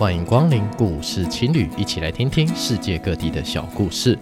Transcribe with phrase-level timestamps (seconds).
[0.00, 4.18] 欢迎光临故事情侣，一起来听听世界各地的小故事。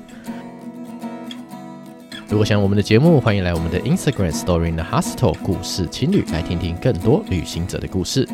[2.27, 8.29] 如果喜欢我们的节目，欢迎来我们的 Instagram Story in the Hostel 故事情侣，来听听更多旅行者的故事。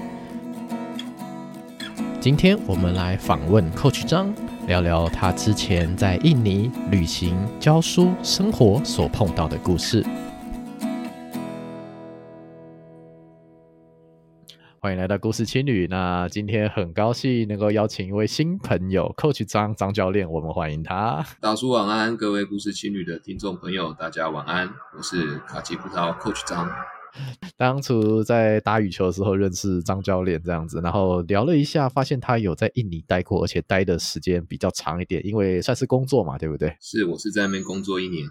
[2.18, 4.32] 今天我们来访问 Coach 张，
[4.66, 10.02] 聊聊他之前在印尼旅行、教书、生活所碰到的故事。
[14.84, 15.86] 欢迎来到故事青旅。
[15.86, 21.24] 那今天很高兴能够邀请一位新朋友，Coach 张张教练，我们欢迎他。
[21.40, 24.68] 大叔晚安，各位故事青旅的听众朋友，大家晚安。
[24.94, 26.68] 我是卡奇葡萄 Coach 张。
[27.56, 36.76] 当初在打羽球的时候认识张教练，这样子，然后聊了一下，发现他有在印尼待过，而且待的时间比较长一点，因为算是工作嘛，对不对？
[36.78, 38.28] 是，我是在那边工作一年。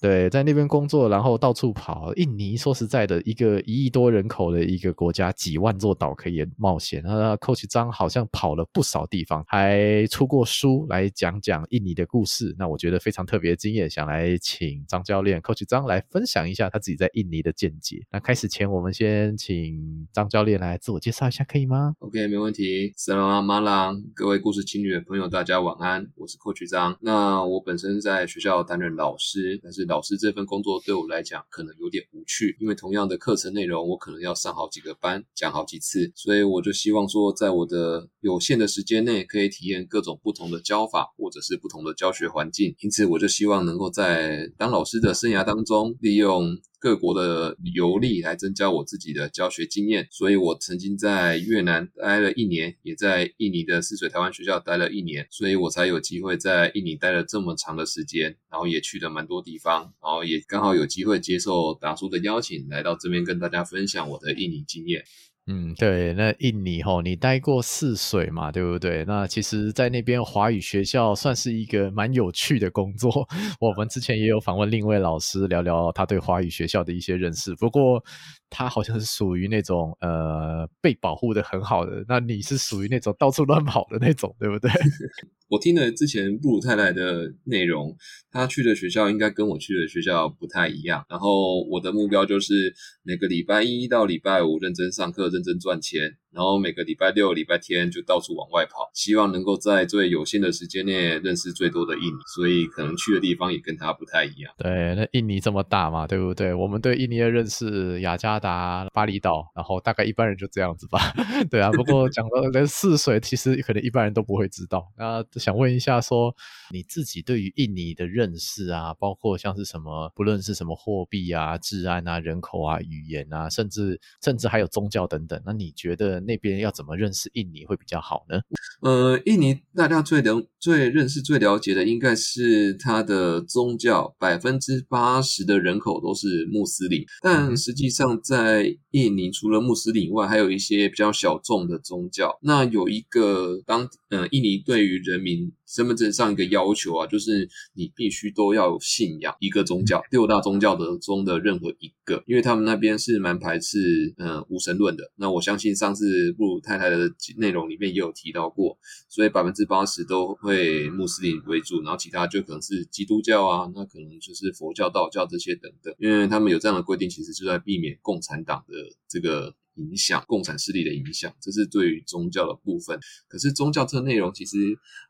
[0.00, 2.14] 对，在那边工作，然后到处跑。
[2.14, 7.02] 印尼说实在的，一个一亿多人口的一个国家，几万座岛可以冒险。
[7.04, 12.54] 那 Coach 张好像跑了不少地方，还出过书来讲讲印尼的故事。
[12.56, 18.06] 那我觉得非常特别的经验，想来请张教练 Coach 张来分享一下他自己在印尼的见解。
[18.12, 22.92] 那开始前，我们先请张教练来自我介绍一下，可以吗？OK，没问题。
[22.96, 26.08] Selamat malam，各位故事情侣的朋友，大家晚安。
[26.14, 26.96] 我是 Coach 张。
[27.00, 42.76] 那我本身在学校担任老师，但是老师这份工作对我来讲可能有点无趣，因为同样的课程内容，我可能要上好几个班，讲好几次，所以我就希望说，在我的有限的时间内，可以体验各种不同的教法，或者是不同的教学环境。
[42.80, 65.04] 因此，我就希望能够在当老师的生涯当中，利用各国的游历来增加我自己的教学经验，所以我曾经在越南待了一年，也在印尼的泗水台湾学校待了一年，所以我才有机会在印尼待了这么长的时间，然后也去了蛮多地方，然后也刚好有机会接受达叔的邀请，来到这边跟大家分享我的印尼经验。
[65.50, 69.02] 嗯，对，那印尼吼，你待过泗水嘛，对不对？
[69.06, 73.26] 那其实，在那边华语学校算是一个蛮有趣的工作。
[73.58, 77.54] 我们之前也有访问另一位老师，聊聊他对华语学校的一些认识。
[77.54, 78.04] 不过，
[78.50, 84.70] 他好像是属于那种呃被保护的很好的，那你是属于那种到处乱跑的那种，对不对？
[85.48, 87.96] 我听了之前布鲁太太的内容，
[88.30, 91.02] 他去的学校应该跟我去的学校不太一样。
[91.08, 96.18] 然后我的目标就是每个礼拜一到礼拜五认真上课，认真赚钱。
[96.30, 104.52] 然后每个礼拜六、礼拜天就到处往外跑，希望能够在最有限的时间内认识最多的印尼，所以可能去的地方也跟他不太一样。
[104.58, 106.52] 对，那印尼这么大嘛，对不对？
[106.52, 111.00] 我们对印尼的认识，雅加达、巴厘岛，然后大概一般人就这样子吧。
[111.50, 114.86] 对啊，不过 讲到连泗水，其实可能一般人都不会知道。
[114.98, 116.36] 那想问一下说，说
[116.72, 126.17] 你自己对于印尼的认识啊，包括像是什么，不论是什么货币啊、治安啊、人口啊、语言啊，甚至甚至还有宗教等等，那你觉得？
[126.20, 128.40] 那边要怎么认识印尼会比较好呢？
[128.80, 142.38] 呃，印尼大家最了最认识最了解的应该是它的宗教，百分之八十的人口都是穆斯林，但实际上在印尼除了穆斯林以外，还有一些比较小众的宗教。
[142.42, 155.04] 那有一个当呃，印尼对于人民身份证上一个要求啊，就是你必须都要信仰一个宗教，六大宗教的中的任何一个，因为他们那边是蛮排斥呃无神论的。
[155.16, 158.67] 那我相信上次布鲁太太的内容里面也有提到过，
[159.08, 168.74] 所以百分之八十都会穆斯林为主，然后其他就可能是基督教啊，那可能就是佛教、道教这些等等，因为他们有这样的规定，其实就在避免共产党的
[169.08, 169.54] 这个。
[169.78, 172.98] 影响共产势力的影响，这是对于宗教的部分。
[173.28, 174.56] 可是宗教这内容，其实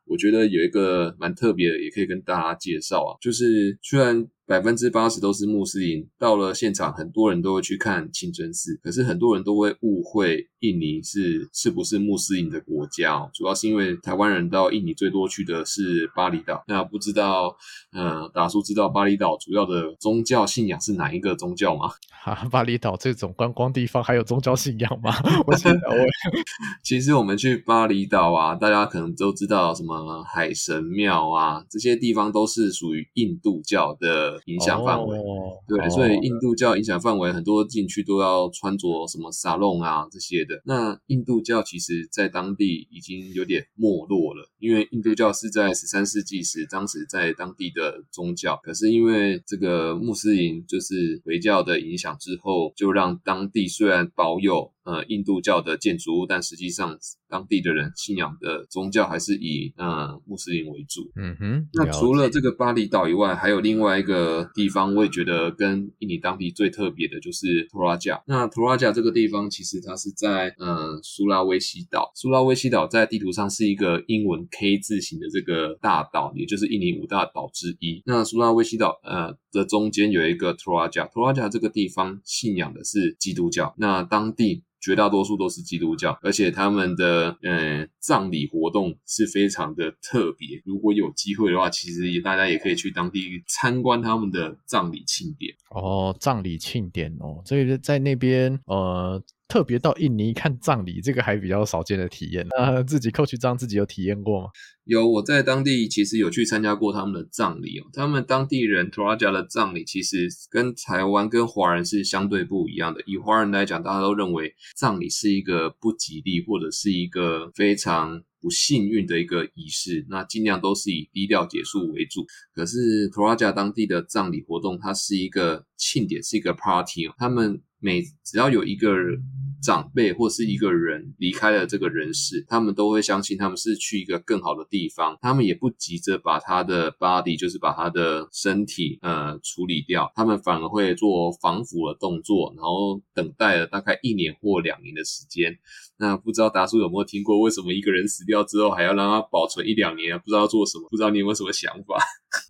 [0.05, 4.29] 我觉得有一个蛮特别的，也可以跟大家介绍啊，就是虽然。
[4.49, 17.55] 百分之八十都是穆斯林，到了现场，很多人都会去看清真寺，可是很多人都会误会印尼是是不是穆斯林的国家哦，主要是因为台湾人到印尼最多去的是巴厘岛，那不知道，
[17.93, 21.91] 呃，达叔知道巴厘岛主要的宗教信仰是哪一个宗教吗？
[22.25, 25.13] 哈、啊，巴厘岛这种观光地方还有宗教信仰吗？
[25.47, 25.55] 我
[26.83, 34.38] 其实我们去巴厘岛啊，大家可能都知道什么海神庙啊，这些地方都是属于印度教的。
[34.47, 35.91] 影响范围，oh, 对，oh.
[35.91, 40.61] 所以印度教影响范围很多进去都要穿着什么沙龙啊这些的。
[40.65, 54.73] 那印度教其实在当地已经有点没落了，因为印度教是在十三世纪时当时在当地的宗教，可是因为这个穆斯林就是回教的影响之后，就让当地虽然保有。
[54.89, 56.97] 呃印度教的建筑物，但实际上
[57.29, 61.03] 当地的人信仰的宗教还是以呃穆斯林为主。
[61.15, 61.69] 嗯哼。
[61.75, 68.19] 那除了这个巴厘岛以外，还有另外一个地方，我也觉得跟印尼当地最特别的就是托拉加。
[68.27, 78.03] 那托拉加这个地方其实它是在呃苏拉威西岛，苏拉威西岛在地图上是一个英文 K 字形的这个大岛，也就是印尼五大岛之一。
[78.07, 83.75] 那苏拉威西岛呃的中间有一个托拉加，托拉加这个地方信仰的是基督教。
[83.79, 90.63] 那当地绝大多数都是基督教，而且他们的呃葬礼活动是非常的特别。
[90.65, 95.55] 如果有机会的话，其实大家也可以去当地参观他们的葬礼庆典。
[95.71, 99.23] 哦，葬礼庆典哦，所以在那边呃。
[99.49, 102.47] 特别到印尼看葬礼，这个还比较少见的体验。
[102.57, 104.51] 那 自己 Coach 张自己有体验过吗？
[104.85, 107.87] 有，我在当地其实有去参加过他们的葬礼哦。
[107.93, 113.03] 他们当地人托拉贾的葬礼其实跟台湾跟华人是相对不一样的。
[113.07, 122.25] 以华人来讲，大家都认为葬礼是一个不吉利或者是一个非常不幸运的一个仪式，那尽量都是以低调结束为主。
[122.55, 127.15] 可是托拉贾当地的葬礼活动，它是一个庆典，是一个 party 哦。
[127.19, 129.23] 他们每只要有一个人。
[129.61, 145.59] 长辈或是一个人离开了这个人世，他们都会相信他们是去一个更好的地方，他们也不急着把他的 body，就是把他的身体呃处理掉，他们反而会做防腐的动作，然后等待了大概一年或两年的时间。
[145.99, 150.17] 那不知道达叔有没有听过，为什么一个人死掉之后还要让他保存一两年？
[150.21, 150.87] 不知道做什么？
[150.89, 151.99] 不知道你有没有什么想法？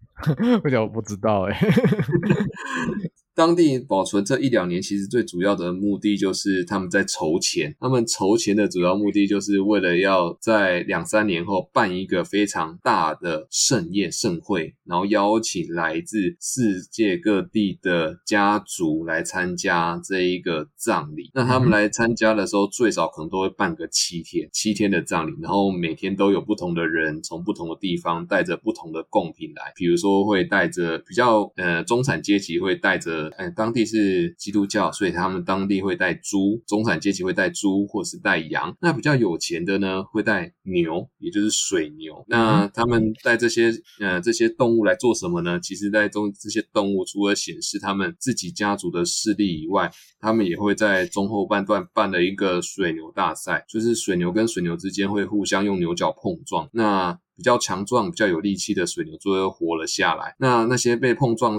[0.62, 1.68] 我讲我不知道哎、欸。
[3.38, 7.72] 当地保存这一两年，其实最主要的目的就是他们在筹钱。
[7.78, 21.30] 他们筹钱的主要目的，就是为了要在两三年后办一个非常大的盛宴盛会，然后邀请来自世界各地的家族来参加这一个葬礼。
[21.32, 33.27] 那他们来参加的时候，最少可能都会办个七天，七天的葬礼，然后每天都有不同的人从不同的地方带着不同的贡品来，比如说会带着比较呃中产阶级会带着。
[33.36, 38.76] 哎，当地是基督教，所以他们当地会带猪，中产阶级会带猪或是带羊。
[38.80, 42.24] 那比较有钱的呢，会带牛，也就是水牛。
[42.28, 45.58] 那他们带这些呃这些动物来做什么呢？
[45.60, 49.90] 其实，在中这些动物除了显示他们自己家族的势力以外，
[50.20, 56.68] 他们也会在中后半段办了一个水牛大赛，就是水牛跟水牛之间会互相用牛角碰撞。
[56.72, 60.34] 那比较强壮、比较有力气的水牛最后活了下来。
[60.38, 61.58] 那那些被碰撞。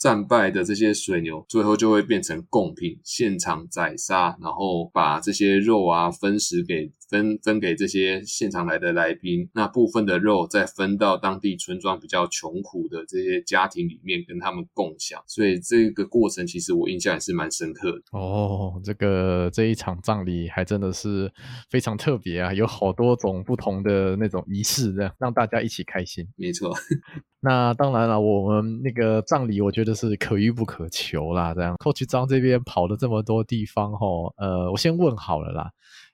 [0.00, 6.90] 战败的这些水牛，最后就会变成贡品，现场宰杀，然后把这些肉啊分食给。
[7.10, 15.20] 分分给这些现场来的来宾，那部分的肉再分到当地村庄比较穷苦的这些家庭里面，跟他们共享。
[15.26, 18.02] 所以这个过程其实我印象也是蛮深刻的。
[18.12, 21.30] 哦，这个这一场葬礼还真的是
[21.68, 26.26] 非常特别啊，有好多种不同的那种仪式，这样让大家一起开心。
[26.36, 26.72] 没错。
[27.42, 31.54] 那当然了，我们那个葬礼，我觉得是可遇不可求啦。
[31.54, 35.70] 这样，Coach 张这边跑了这么多地方，吼，呃，我先问好了啦。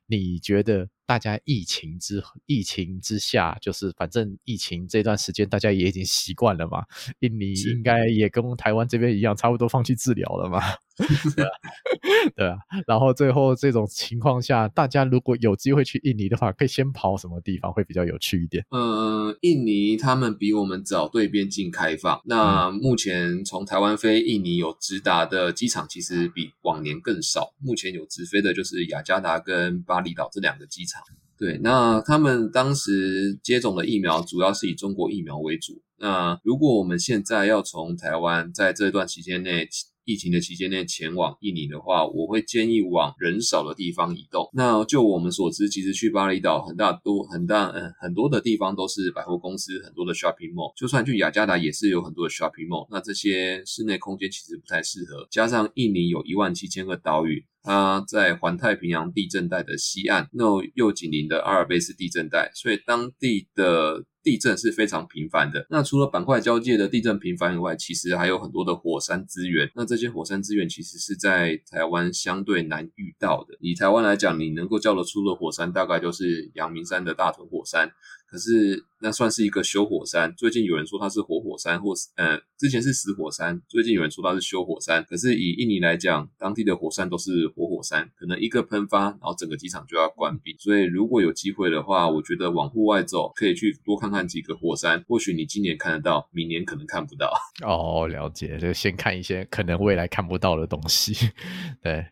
[0.06, 6.84] 你觉得大家疫情之疫情之下，就是反正疫情这段时间大家也已经习惯了嘛？
[7.20, 10.60] 印尼应该也跟台湾这边一样，差不多放弃治疗了嘛？
[11.36, 11.50] 对啊，
[12.34, 12.56] 对啊。
[12.86, 18.64] 然后最后这种情况下，大家如果有机会去印尼的话，可以先跑什么地方会比较有趣一点？
[18.70, 22.20] 呃，印尼他们比我们早对边境开放。
[22.24, 27.52] 那目前从台湾飞印尼有直达的机场，其实比往年更少。
[27.60, 30.95] 目前有直飞的就是雅加达跟巴厘岛这两个机场。
[31.38, 35.82] 对，那他们当时接种的疫苗主要是以中国疫苗为主。
[35.98, 39.68] 那如果我们现在要从台湾在这段期间内，
[40.04, 44.48] 疫情的期间内前往印尼的话，我会建议往人少的地方移动。
[44.52, 50.72] 那就我们所知，其实去巴厘岛很大多很大嗯很多的地方都是百货公司，很多的 shopping mall。
[50.76, 52.86] 就算去雅加达也是有很多的 shopping mall。
[52.90, 55.26] 那这些室内空间其实不太适合。
[55.28, 64.04] 加上印尼有一万七千个岛屿，它在环太平洋地震带的西岸，那又紧邻的阿尔卑斯地震带，所以当地的。
[64.26, 65.64] 地震是非常频繁的。
[65.70, 69.70] 那除了板块交界的地震频繁以外，其实还有很多的火山资源。
[69.76, 73.56] 那这些火山资源其实是在台湾相对难遇到的。
[73.60, 77.88] 以台湾来讲，你能够叫得出的火山，大概就是阳明山的大屯火山。
[78.26, 85.04] 可是那算是一个休火山，最近有人说它是活火山，或是呃之前是死火山，最近有人说它是休火山。
[85.08, 90.56] 可是以印尼来讲，当地的火山都是活火山，可能一个喷发，然后整个机场就要关闭。
[90.58, 97.32] 所以如果有机会的话，我觉得往户外走，可以去多看看几个火山，或许你今年看得到，明年可能看不到。
[97.64, 101.14] 哦，了解，就先看一些可能未来看不到的东西，
[101.82, 102.06] 对。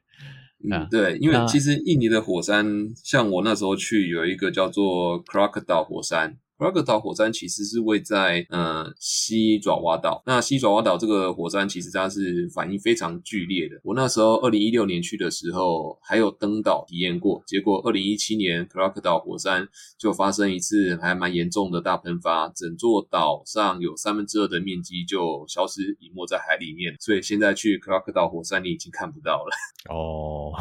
[0.70, 2.66] 嗯，对，因为其实印尼的火山，
[3.02, 6.38] 像我那时候去，有一个叫做 Krakatau 火山。
[6.56, 10.22] 克拉克岛火山其实是位在呃西爪哇岛。
[10.24, 13.74] 那西爪哇岛这个火山其实它是反应非常剧烈的。
[13.82, 17.42] 我那时候二零一六年去的时候，还有登岛体验过。
[17.44, 19.66] 结果二零一七年克拉克岛火山
[19.98, 26.94] 就发生一次还蛮严重的大喷发，整座岛上有三分之二的面积就消失隐没在海里面。
[27.00, 29.50] 所以现在去克拉克岛火山你已经看不到了。
[29.90, 30.52] 哦，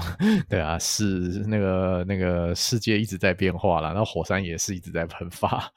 [0.50, 1.06] 对啊，是
[1.48, 5.72] 那个那个世界一直在变化了，那火山也是一直在喷发。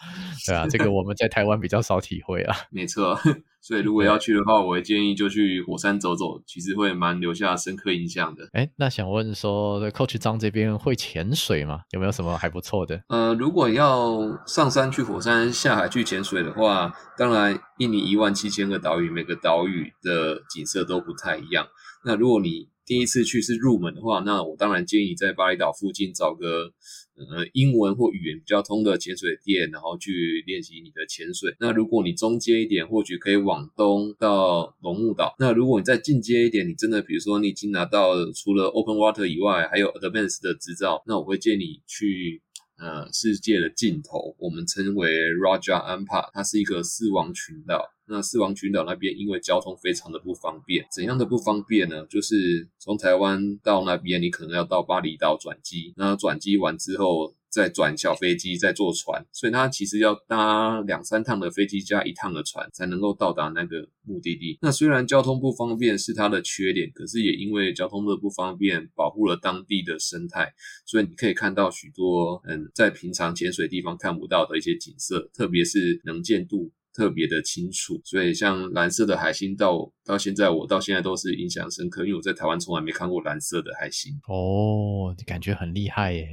[0.47, 2.57] 对啊，这个我们在台湾比较少体会啊。
[2.71, 3.19] 没错，
[3.61, 8.49] 所以如果要去的话，我会建议就去火山走走，其实会蛮留下深刻印象的。
[8.53, 11.81] 哎，那想问说，Coach 张这边会潜水吗？
[11.91, 13.03] 有没有什么还不错的？
[13.09, 21.67] 呃，如果要上山去火山，下海去潜水的话，当然，印尼一万七千个岛屿，每个岛屿的景色都不太一样。
[22.05, 26.73] 那如果你第一次去是入门的话，那我当然建议你在巴厘岛附近找个
[27.17, 31.53] 呃英文或语言比较通的潜水店，然后去练习你的潜水。
[31.59, 35.35] 那如果你中阶一点，或许可以往东到龙目岛。
[35.41, 42.41] 那如果你再进阶一点，你真的比如说你已经拿到除了 Open Water 以外，还有 Advanced 的执照，那我会建议你去
[42.79, 47.93] 呃世界的尽头，我们称为 Raja Ampa，它是一个四王群岛。
[48.09, 52.07] 那四王群岛那边因为交通非常的不方便，怎样的不方便呢？
[52.07, 64.59] 就是从台湾到那边，你可能要到巴厘岛转机，那转机完之后在转小飞机，在坐船，所以它其实要搭两三趟的飞机加一趟的船才能够到达那个目的地。
[64.61, 70.53] 那虽然交通不方便是它的缺点，可是也因为交通的不方便，保护了当地的生态，
[70.85, 76.71] 所以你可以看到许多嗯在平常潜水地方看不到的一些景色，特别是能见度。
[76.97, 84.15] 特别的清楚，所以像蓝色的海星到到现在，我到现在都是印象深刻，因为我在台湾从来没看过蓝色的海星。
[84.27, 86.27] 哦，感觉很厉害耶。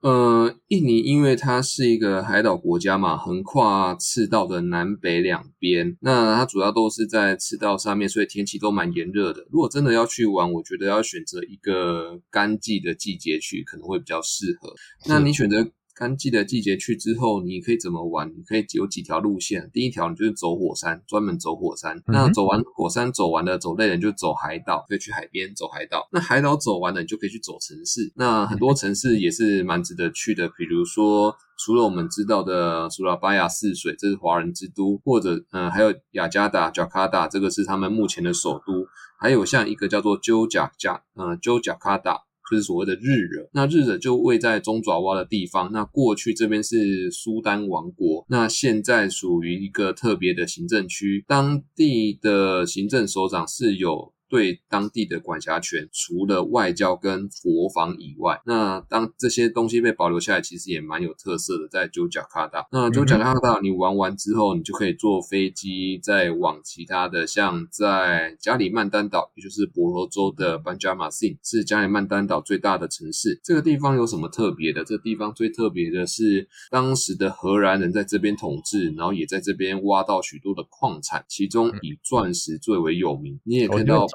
[0.00, 9.46] 呃，印尼因为它是一个海岛国家嘛，横跨赤道的南北两边，那它主要都是在赤道上面，所以天气都蛮炎热的。
[9.50, 14.72] 如果真的要去玩，我觉得要选择一个干季的季节去，可能会比较适合。
[15.06, 15.70] 那你选择？
[15.94, 18.28] 干季的季节去之后，你可以怎么玩？
[18.28, 19.70] 你可以有几条路线。
[19.72, 22.02] 第一条，你就是走火山，专门走火山。
[22.06, 26.08] 那走完火山走完了，走累了，你就走海岛，可以去海边走海岛。
[26.10, 28.12] 那海岛走完了，你就可以去走城市。
[28.16, 38.86] 那很多城市也是蛮值得去的，比如说除了我们知道的苏拉巴雅泗水，这是华人之都，或者嗯、呃，还有雅加达 （Jakarta），这个是他们目前的首都。
[39.18, 42.22] 还有像一个叫做 Yogyakarta，嗯，Yogyakarta。
[42.52, 45.72] 就是所谓的日惹，那日惹就位在中爪哇的地方。
[45.72, 54.12] 那过去这边是苏丹王国，那现在属于一个特别的行政区，当地的行政首长是有。
[54.32, 61.68] 对当地的管辖权，除了外交跟国防以外，那当这些东西被保留下来，其实也蛮有特色的。
[61.68, 73.38] 在九甲卡达，那九甲卡达你玩完之后，你就可以坐飞机再往其他的，像在加里曼丹岛，也就是婆罗洲的班加马辛，是加里曼丹岛最大的城市。
[73.44, 74.82] 这个地方有什么特别的？
[74.82, 83.38] 这个地方最特别的是，当时的荷兰人在这边统治，然后也在这边挖到许多的矿产，其中以钻石最为有名。
[83.44, 84.06] 你也看到。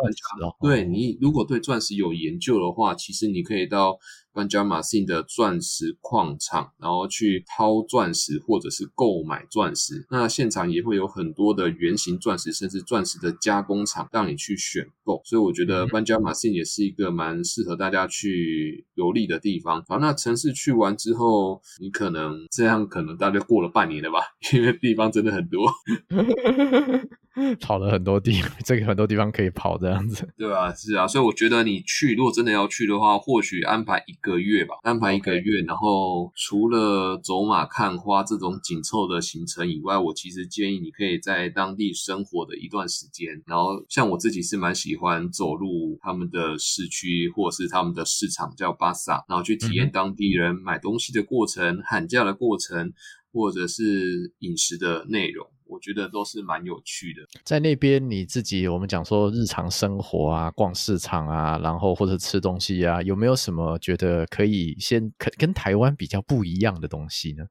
[0.61, 3.97] 对，你如果对钻石有研究的话，其实你可以到
[4.33, 10.05] 班加马辛的钻石矿场，然后去掏钻石或者是购买钻石。
[10.11, 15.21] 那现场也会有很多的圆形钻石，甚至钻石的加工厂让你去选购。
[15.25, 19.83] 所以我觉得班加马辛也是一个蛮适合大家去游历的地方。
[19.87, 24.19] 好，那城市去完之后，你可能这样可能大概过了半年了吧，
[24.53, 25.71] 因为地方真的很多。
[27.61, 52.91] 跑了很多地，这个很多地方可以跑这样子， 对啊，是啊，所以我觉得你去，如果真的要去的话，或许安排一个月吧，安排一个月，然后除了走马看花这种紧凑的行程以外，我其实建议你可以在当地生活的一段时间，然后像我自己是蛮喜欢走入他们的市区或者是他们的市场叫巴萨，然后去体验当地人买东西的过程、喊价的过程，
[53.31, 55.47] 或者是饮食的内容。
[55.69, 57.21] 我觉得都是蛮有趣的。
[57.43, 67.45] 在那边你自己，我们讲说日常生活啊，逛市场啊，然后或者吃东西啊，有没有什么觉得可以先跟跟台湾比较不一样的东西呢？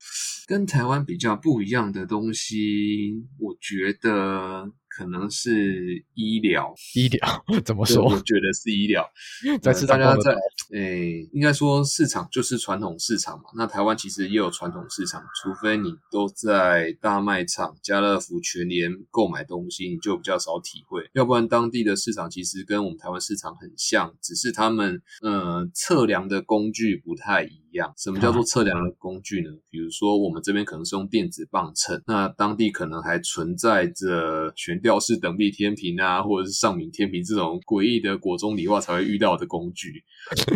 [0.47, 8.05] 跟台湾比较不一样的东西，我觉得可能是医疗，医疗 怎么说？
[8.05, 9.07] 我觉得是医疗，
[9.61, 10.33] 在市场大家在
[10.73, 13.45] 诶、欸，应该说市场就是传统市场嘛。
[13.55, 21.03] 那台湾其实也有传统市场，除非你都在大卖场、家乐福、全联购买东西，你就比较少体会。
[21.13, 27.66] 要不然当地的市场其实跟我们台湾市场很像，只是他们呃测量的工具不太一样。
[27.97, 29.51] 什么叫做测量的工具呢？
[29.71, 40.05] 比如说我们这边可能是用电子磅秤，那当地可能还存在着悬吊式等臂天平啊，或者是上敏天平这种诡异的国中理化才会遇到的工具。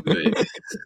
[0.05, 0.31] 对，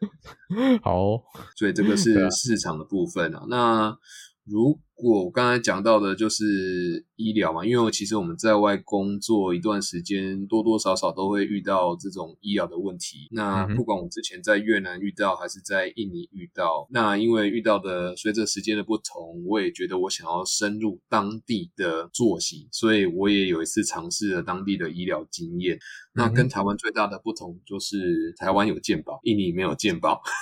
[0.83, 1.23] 好，
[1.57, 3.45] 所以这个是市场的部分啊。
[3.49, 3.97] 那
[4.45, 13.29] 如果我刚才讲到的就是医疗嘛，因为其实我们在外工作一段时间，多多少少都会遇到这种医疗的问题。
[13.33, 25.77] 那不管我之前在越南遇到，还是在印尼遇到，那因为遇到的随着时间的不同，我也觉得我想要深入当地的作息，所以我也有一次尝试了当地的医疗经验。
[26.15, 30.23] 那跟台湾最大的不同就是台湾有健保，印尼没有健保。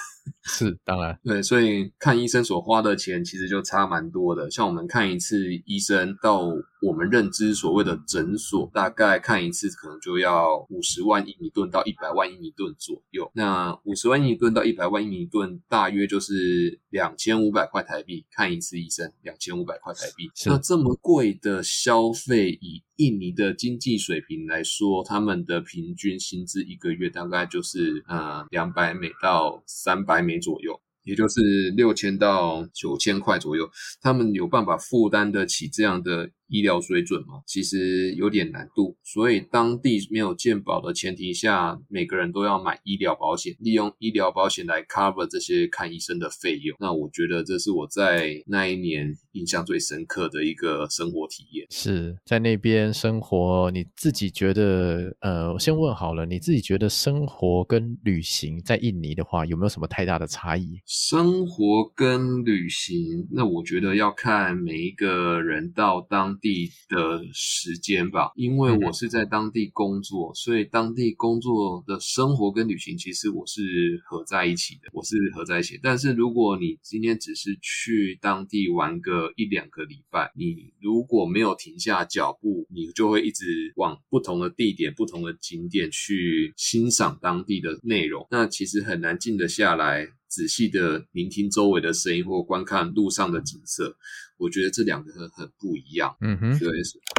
[0.45, 4.42] 是，当然，对，所以看医生所花的钱其实就差蛮多的。
[4.51, 6.43] 像我们看一次医生，到
[6.81, 13.31] 我们认知所谓的诊所，大概看一次可能就要五十万印尼盾到一百万印尼盾左右。
[13.35, 20.31] 那五十万印尼盾到一百万印尼盾，大约就是两千五百块台币看一次医生，两千五百块台币。
[20.47, 30.81] 那这么贵的消费，以印尼的经济水平来说，他们的平均薪资一个月大概就是呃两百美到三百美左右。
[31.05, 33.69] 也就是六千到九千块左右，
[34.01, 37.43] 他们有办法负担得起这样的医疗水准吗？
[37.47, 38.97] 其实有点难度。
[39.03, 46.77] 所以当地没有健保的前提下，每个人都要买医疗保险，利用医疗保险来 cover 这些看医生的费用。
[46.79, 51.67] 那我觉得这是我在那一年印象最深刻的一个生活体验。
[51.71, 55.17] 是在那边生活，你自己觉得？
[55.21, 60.81] 呃，我先问好了，你自己觉得生活跟旅行在印尼的话，有没有什么太大的差异？
[60.85, 68.33] 生活跟旅行，那我觉得要看每一个人到当地的时间吧。
[68.37, 73.63] 因为我是在当地工作，所以当地工作的生活跟旅行，其实我是
[74.05, 74.91] 合在一起的。
[74.93, 75.79] 我是合在一起。
[75.83, 90.09] 但是如果你今天只是去当地玩个一两个礼拜，你如果没有停下脚步，你就会一直往不同的地点、不同的景点去欣赏当地的内容，那其实很难静得下来。
[90.33, 93.95] 仔细的聆听周围的声音或观看路上的景色，
[94.43, 96.15] 我觉得这两个很很不一样。
[96.21, 96.69] 嗯哼，对，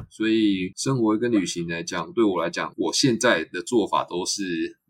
[0.10, 4.44] 所以生活跟旅行来讲，对我来讲，我现在的做法都是。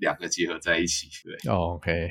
[0.03, 1.49] 两个结合在一起，对。
[1.49, 2.09] Oh, OK，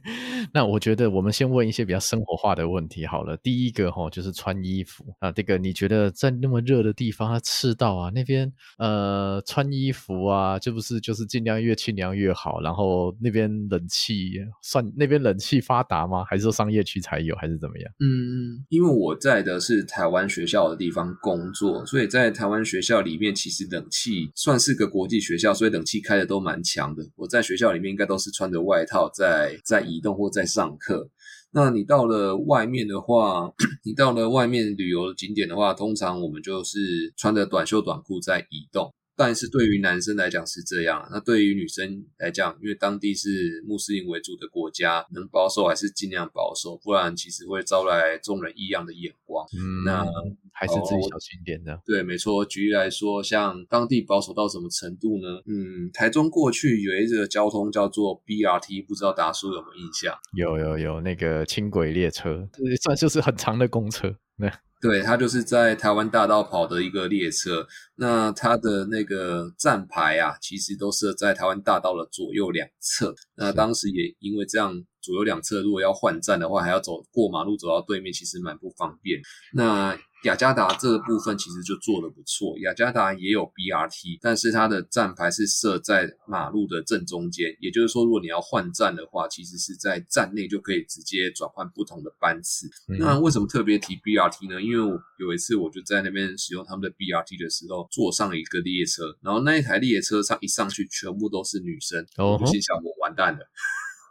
[0.54, 3.36] 那我觉得我们先问一些比较生活化的问题好了。
[3.36, 12.62] 第一个哈，就是穿衣服啊，这个你觉得在那么热的地方，它赤道啊那边，呃，穿衣服啊，这不是就是尽量越清凉越好。
[12.62, 16.24] 然后那边冷气算那边冷气发达吗？
[16.24, 17.92] 还是说商业区才有，还是怎么样？
[18.00, 27.02] 嗯，因为我在的是台湾学校的地方工作，所以在台湾学校里面，其实冷气算是个国际学校，所以冷气开的都蛮强的。
[27.16, 27.24] 我。
[27.34, 31.10] 在学校里面应该都是穿着外套在在移动或在上课。
[31.50, 33.52] 那你到了外面的话，
[33.84, 36.78] 你到了外面旅游景点的话，通常我们就是
[37.16, 38.94] 穿着短袖短裤在移动。
[39.16, 49.46] 但是对于男生来讲是这样，那对于女生来讲，因为当地是穆斯林为主的国家，能保守还是尽量保守，不然其实会招来众人异样的眼光。
[49.56, 50.04] 嗯，那
[50.52, 51.80] 还是自己小心点的。
[51.84, 52.44] 对，没错。
[52.44, 55.40] 举例来说，像当地保守到什么程度呢？
[55.46, 60.16] 嗯，台中过去有一个交通叫做 BRT，不知道达叔有没有印象？
[60.36, 62.48] 有有有，那个轻轨列车，
[62.82, 64.16] 算就是很长的公车。
[64.38, 64.52] 对。
[64.80, 73.14] 对，它就是在台湾大道跑的一个列车，那它的那个站牌啊，其实都设在台湾大道的左右两侧。
[73.34, 79.20] 那当时也因为这样，左右两侧如果要换站的话，还要走过马路走到对面，其实蛮不方便。
[79.52, 92.66] 那雅加达这个部分其实就做的不错，雅加达也有 BRT，但是它的站牌是设在马路的正中间，也就是说，如果你要换站的话，其实是在站内就可以直接转换不同的班次。
[92.88, 92.96] 嗯。
[92.98, 94.62] 那为什么特别提 BRT 呢？
[94.62, 103.40] 因为我有一次我就在那边使用他们的 BRT 的时候，坐上了一个列车，然后那一台列车上一上去全部都是女生，我心想我完蛋了。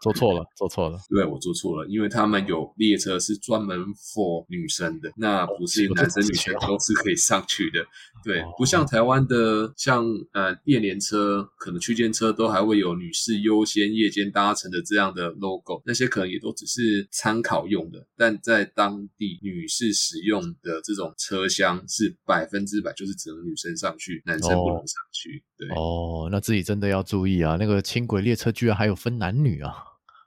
[0.03, 0.99] 做错了，做错了。
[1.09, 7.79] 对，我做错了，因为他们有列车是专门 for 女生的，那不是男生女生都是可以上去的。
[8.23, 18.05] 对，不像台湾的，像呃夜联车，可能区间车都还会有女士优先夜间搭乘的这样的 logo，那些可能也都只是参考用的。
[18.17, 25.43] 但在当地，女士使用的这种车厢是百分之百，就是只能女生上去，男生不能上去。
[25.57, 29.73] 对，哦，那自己真的要注意啊，那个轻轨列车居然还有分男女啊。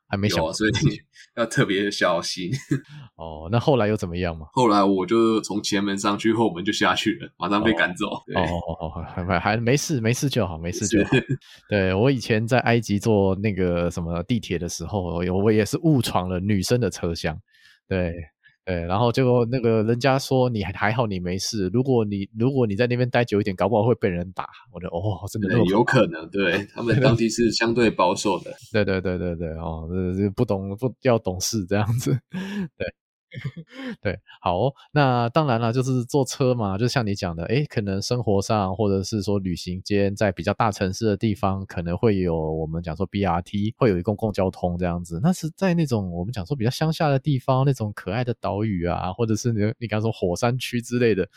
[0.09, 0.71] 还没想，所以
[1.37, 2.51] 要特别小心。
[3.17, 4.47] 哦，那后来又怎么样嘛？
[4.53, 8.07] 后来我就从前门上去，后门就下去了，马上被赶走。
[8.09, 11.11] 哦哦哦，还还没事，没事就好，没事就好。
[11.69, 15.03] 对，我以前在埃及坐那个什么地铁的时候，
[15.43, 17.39] 我也是误闯了女生的车厢。
[17.89, 18.13] 对。
[18.67, 21.71] 对，然后结果那个人家说你还还好，你没事。
[21.73, 24.49] 如果你如果你在那边待久一点，搞不好会被人打。
[24.73, 28.53] 我觉得哦，真的有可能，对他们当地是相对保守的。
[28.73, 32.11] 对对对对对哦，这这不懂不要懂事这样子，
[32.77, 32.93] 对。
[34.01, 45.21] 对，好，那当然了，就是坐车嘛，就像你讲的，诶，可能生活上或者是说旅行间，在比较大城市的地方，可能会有我们讲说 BRT，会有一公共交通这样子。
[45.23, 51.29] 那是在那种我们讲说比较乡下的地方，那种可爱的岛屿啊，或者是你你刚说火山区之类的。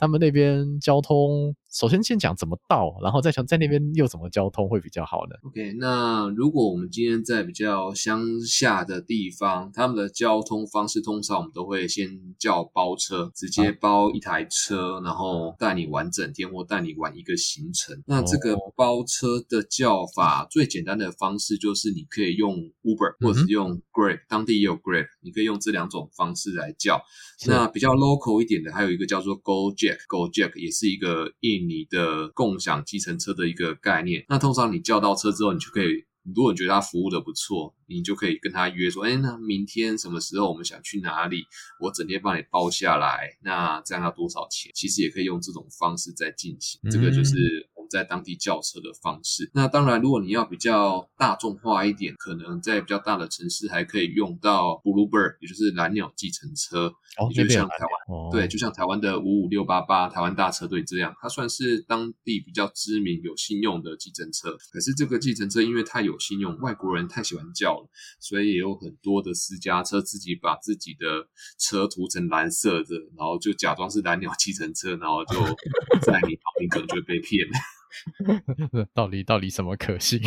[0.00, 18.02] 他们那边交通，首先先讲怎么到，然后再想在那边又怎么交通会比较好呢？OK，那如果我们今天在比较乡下的地方，他们的交通方式通常我们都会先叫包车，直接包一台车，然后带你玩整天或带你玩一个行程。
[18.06, 27.02] 那这个包车的叫法最简单的方式就是你可以用 Uber 或者是用 Grab，当地也有 Grab，你可以用这两种方式来叫。
[27.46, 34.24] 那比较 local 一点的，还有一个叫做 GoJack，GoJack 也是一个印尼的共享计程车的一个概念。
[34.28, 41.44] 那通常你叫到车之后，你就可以，如果你觉得他服务的不错，你就可以跟他约说，哎，那明天什么时候我们想去哪里，
[41.80, 44.70] 我整天帮你包下来，那这样要多少钱？
[44.74, 47.67] 其实也可以用这种方式在进行，这个就是。
[47.90, 56.86] 在当地叫车的方式，那当然，如果你要比较大众化一点，可能在比较大的城市还可以用到 Bluebird，也就是蓝鸟计程车，
[57.18, 64.56] 哦、就像台湾，哦、对，就像台湾的五五六八八台湾大车队这样，它算是当地比较知名、有信用的计程车。
[64.70, 67.88] 可是这个计程车因为太有信用，外国人太喜欢叫了，
[68.20, 71.26] 所以也有很多的私家车自己把自己的
[71.58, 75.34] 车涂成蓝色的，然后就假装是蓝鸟计程车，然后就
[76.02, 77.46] 在你旁边可能就会被骗。
[78.94, 80.20] 到底到底什么可信？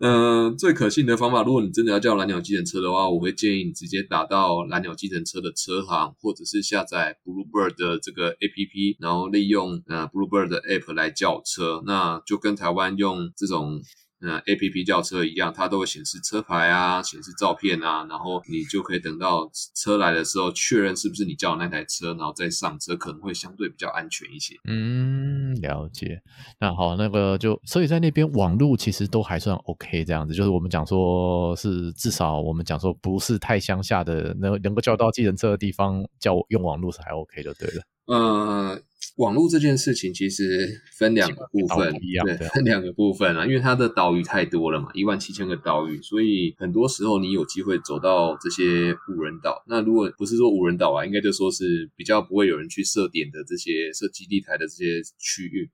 [0.00, 13.80] 嗯、 最可信的方法，如果你真的要叫蓝鸟计程车的话，我会建议你直接打到蓝鸟计程车的车行，或者是下载 Bluebird 的这个 APP，然后利用呃 Bluebird 的 App 来叫车，那就跟台湾用这种。
[14.20, 24.54] 嗯，A P P 叫车一样，它都会显示车牌啊，显示照片啊，然后你就可以等到车来的时候确认是不是你叫的那台车，然后再上车，可能会相对比较安全一些。
[24.64, 26.22] 嗯，了解。
[26.58, 37.82] 那好，那个就所以在那边网络其实都还算 OK，这样子，就是我们讲说是至少我们讲说不是太乡下的，能能够叫到计程车的地方，叫用网络是还 OK 就，对了。
[38.06, 38.80] 呃，
[39.16, 41.92] 网络这件事情其实分两个部分，
[42.24, 49.62] 对，分两个部分啊，因为它的岛屿太多了嘛，一万七千个岛屿，所以很多时候你有机会走到这些无人岛。
[49.66, 55.70] 那如果不是说无人岛啊，应该就说是比较不会有人去设点的这些设基地台的这些区域。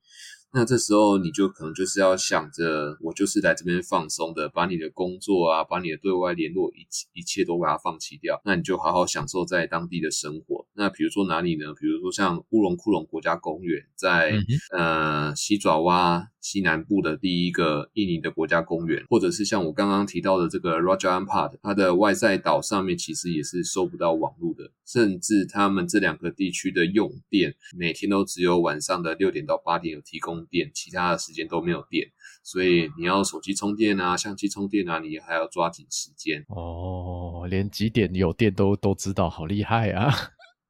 [0.54, 6.86] 那这时候你就可能就是要想着，我就是来这边放松的，把你的工作啊，把你的对外联络一
[7.18, 10.61] 一切都把它放弃掉，那你就好好享受在当地的生活。
[10.74, 11.72] 那比如说哪里呢？
[11.78, 14.44] 比如说像乌龙库隆国家公园，在、嗯、
[14.78, 30.42] 呃西爪哇西南部的第一个印尼的国家公园，或者是像我刚刚提到的这个 Raja Ampat，它的外在岛上面其实也是收不到网络的，甚至他们这两个地区的用电每天都只有晚上的六点到八点有提供。
[30.50, 32.06] 电，其他的时间都没有电，
[32.42, 37.46] 所以你要手机充电啊，相机充电啊，你还要抓紧时间哦。
[37.48, 40.12] 连几点有电都都知道，好厉害啊！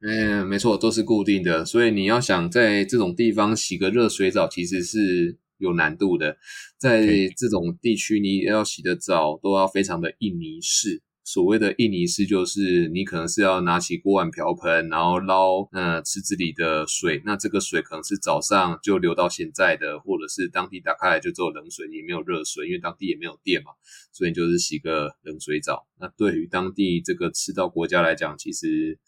[0.04, 6.36] 嗯，没错，都是固定的，所以你要想在这种地方洗个热水澡，其实是有难度的。
[6.76, 11.02] 在这种地区，你要洗的澡都要非常的印尼式。
[11.24, 23.70] 所谓的印尼式，就是你可能是要拿起锅碗瓢盆，然后捞呃池子里的水，那这个水可能是早上就流到现在的，或者是当地打开来就只有冷水，也没有热水，因为当地也没有电嘛，
[24.12, 25.86] 所以就是洗个冷水澡。
[26.00, 28.98] 那对于当地这个赤道国家来讲，其实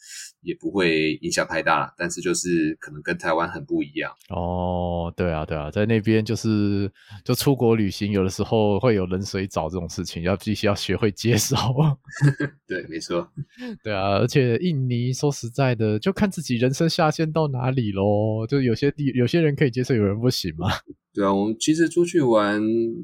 [0.40, 4.12] 也不会影响太大啦，但是就是可能跟台湾很不一样。
[4.29, 6.88] 哦，对啊，对啊，在那边就是
[7.24, 11.57] 就出国旅行，有的时候会有冷水澡这种事情，要必须要学会接受。
[12.68, 13.28] 对，没错。
[13.82, 18.46] 对啊，而且印尼说实在的，就看自己人生下限到哪里咯。
[18.46, 20.68] 就有些地，有些人可以接受，有人不行嘛。
[21.14, 22.60] 对啊，我们其实出去玩，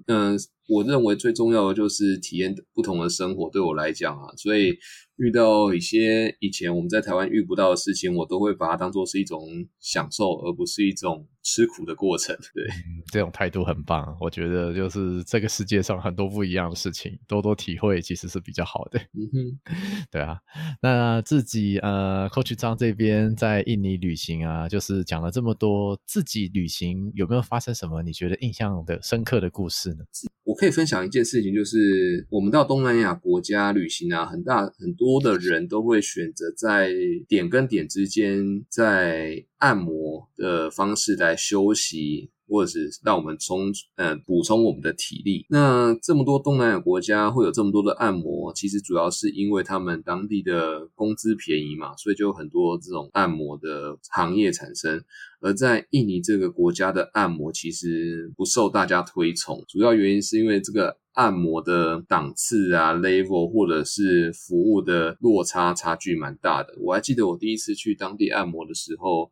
[0.07, 0.37] 嗯、呃，
[0.71, 3.51] 我认为最重要的就是体验不同的生活。
[3.51, 4.79] 对我来讲啊，所以。
[5.21, 9.47] 遇到一些以前我们在台湾遇不到的事情，我都会把它当做是一种
[9.79, 12.35] 享受，而不是一种吃苦的过程。
[12.55, 14.17] 对，嗯，这种态度很棒。
[14.19, 18.99] 我觉得就是这个世界上很多不一样的事情，多多体会其实是比较好的。
[18.99, 19.61] 嗯哼，
[20.11, 20.39] 对啊。
[20.81, 30.05] 那自己呃，Coach 张这边在印尼旅行啊，就是讲了这么多，自己旅行有没有发生什么你觉得印象的深刻的故事呢？
[30.45, 36.93] 我可以分享一件事情，就是我们到东南亚国家旅行啊，很大很多的人都会选择在
[37.27, 42.29] 点跟点之间，在按摩的方式来休息。
[42.51, 45.47] 或者是让我们充呃补充我们的体力。
[45.49, 55.01] 那这么多东南亚国家会有这么多的按摩，其实主要是因为他们当地的工资便宜嘛，所以就有很多这种按摩的行业产生。
[55.41, 66.75] 而在印尼这个国家的按摩其实不受大家推崇，主要原因是因为这个按摩的档次啊、level 或者是服务的落差差距蛮大的。
[66.81, 69.31] 我还记得我第一次去当地按摩的时候，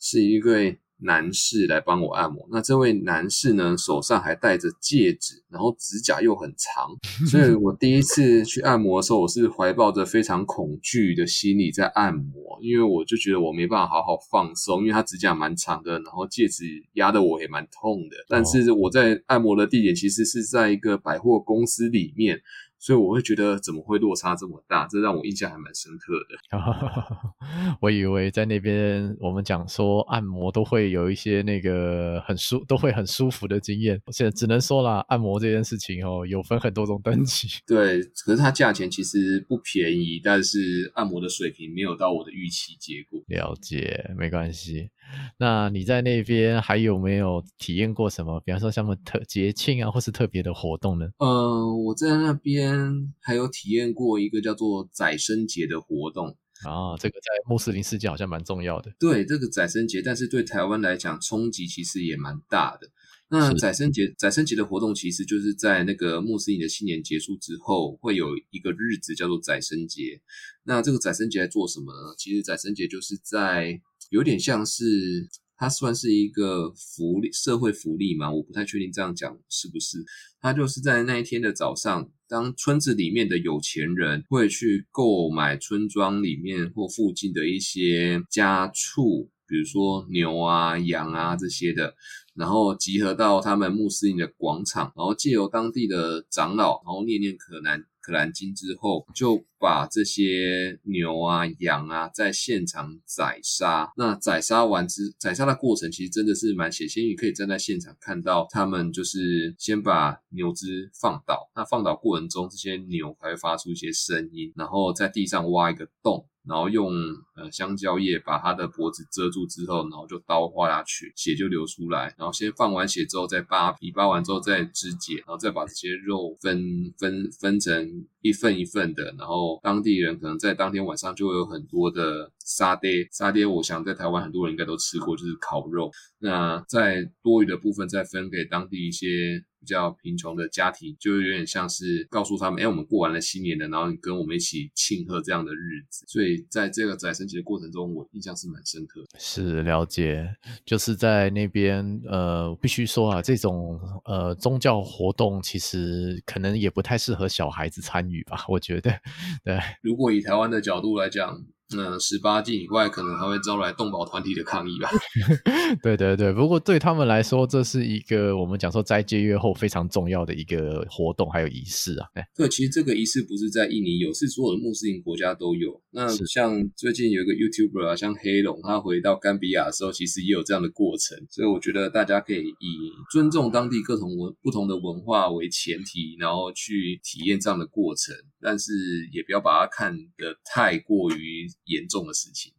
[0.00, 0.76] 是一个。
[1.00, 6.90] 男士来帮我按摩，那这位男士呢，手上还戴着戒指，然后指甲又很长，
[7.30, 18.16] 所以我第一次去按摩的时候，我是怀抱着非常恐惧的心理在按摩，因为我就觉得我没办法好好放松，因为他指甲蛮长的，然后戒指压得我也蛮痛的。
[18.28, 22.40] 但是我在按摩的地点其实是在一个百货公司里面。
[22.78, 24.86] 所以我会觉得怎么会落差这么大？
[24.88, 26.58] 这让我印象还蛮深刻的。
[27.80, 34.00] 我以为在那边我们讲说按摩都会有一些那个很舒都会很舒服的经验。
[34.12, 37.48] 现在只能说啦，按摩这件事情哦，有分很多种等级。
[37.66, 43.20] 对，可是它价钱其实不便宜，但是按摩的水平没有到我的预期结果。
[43.26, 44.90] 了解，没关系。
[45.38, 48.40] 那你在那边还有没有体验过什么？
[48.40, 51.06] 比方说像什么特节庆啊，或是特别的活动呢？
[51.18, 56.96] 嗯、呃，我在那边还有体验过一个叫做宰牲节的活动啊。
[56.98, 58.92] 这个在穆斯林世界好像蛮重要的。
[58.98, 62.88] 对，这个宰牲节，但是对台湾来讲冲击其实也蛮大的。
[63.30, 70.20] 那宰牲节，宰牲节的活动其实就是在那个穆斯林的新年结束之后，会有一个日子叫做宰牲节。
[70.64, 72.14] 那这个宰牲节在做什么呢？
[72.16, 73.78] 其实宰牲节就是在
[74.10, 80.04] 有点像是，它算是一个福利，社会福利嘛，我不太确定这样讲是不是。
[80.40, 91.94] 它就是在那一天的早上，当村子里面的有钱人会去购买村庄里面或附近的一些家畜，比如说牛啊、羊啊这些的，
[92.34, 97.84] 然后集合到他们穆斯林的广场，然后借由当地的长老，然后念念可兰。
[98.08, 103.92] 可兰经之后，就把这些牛啊、羊啊在现场宰杀。
[103.98, 116.26] 那宰杀完之，宰杀的过程其实真的是蛮血腥，你可以站在现场看到他们就是先把牛只放倒，那放倒过程中，这些牛还会发出一些声音，然后在地上挖一个洞。
[116.44, 116.90] 然后用
[117.38, 122.14] 呃香蕉叶把它的脖子遮住之后，然后就刀划下去，血就流出来。
[122.18, 129.14] 然后先放完血之后再扒皮，扒完之后再肢解，然后再把这些肉分分分成一份一份的。
[129.16, 135.90] 然后当地人可能在当天晚上就会有很多的沙爹，沙爹我想在台湾很多人应该都吃过，就是烤肉。
[136.18, 139.44] 那在多余的部分再分给当地一些。
[139.60, 149.18] 比较贫穷的家庭，就有点像是告诉他们：“哎，我们过完了新年了，然后你跟我们一起庆贺这样的日子。”所以在这个宰牲节的过程中，我印象是蛮深刻的。
[149.18, 158.44] 是了解，就是在那边，呃，必须说啊，这种呃宗教活动其实可能也不太适合小孩子参与吧？
[158.48, 158.90] 我觉得，
[159.44, 159.60] 对。
[159.82, 161.44] 如果以台湾的角度来讲。
[161.76, 164.88] 那十八禁以外，可能还会招来动保团体的抗议吧。
[165.82, 172.06] 对对对，不过对他们来说，这是一个我们讲说斋戒月后非常重要的一个活动，还有仪式啊。
[172.34, 175.78] 对，其实这个仪式不是在印尼有，是所有的穆斯林国家都有。
[175.90, 181.18] 那像最近有一个 YouTuber 啊，像黑龙，他回到甘比亚的时候，其实也有这样的过程。
[181.28, 188.72] 所以我觉得大家可以以尊重当地各种文不同的文化为前提，然后去体验这样的过程，但是
[189.12, 192.52] 也不要把它看得太过于严重的事情。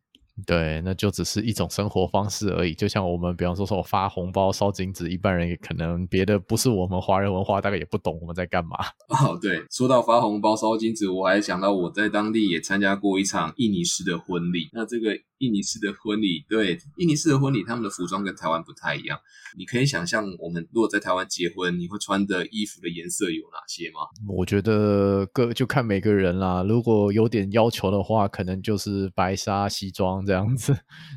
[0.46, 2.74] 对，那就只是一种生活方式而已。
[2.74, 8.78] 就像我们，比方说说我发红包、烧金纸，一般人也可能别的不是我们华人文化，大概也不懂我们在干嘛。
[9.10, 14.70] 哦，对，说到发红包、烧金纸，我还想到我在当地也参加过一场印尼式的婚礼。
[14.74, 15.18] 那这个。
[15.40, 19.18] 印尼式的婚礼，对，印尼式的婚礼，他们的服装跟台湾不太一样。
[19.58, 24.02] 你可以想象，我们如果在台湾结婚，你会穿的衣服的颜色有哪些吗？
[24.28, 26.62] 我觉得各就看每个人啦。
[26.68, 30.72] 如果有点要求的话，可能就是白纱西装这样子，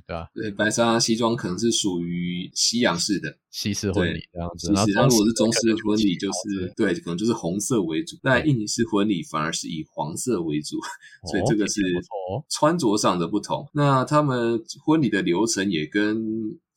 [0.06, 0.26] 对吧？
[0.34, 4.72] 对，白纱西装可能是属于西洋式的西式婚礼这样子。
[4.72, 8.16] 然后如果是中式婚礼，就是对，可能就是红色为主。
[8.22, 10.78] 但印尼式婚礼反而是以黄色为主，
[11.30, 11.82] 所以这个是
[12.48, 13.68] 穿着上的不同。
[13.74, 16.16] 那他们婚礼的流程也跟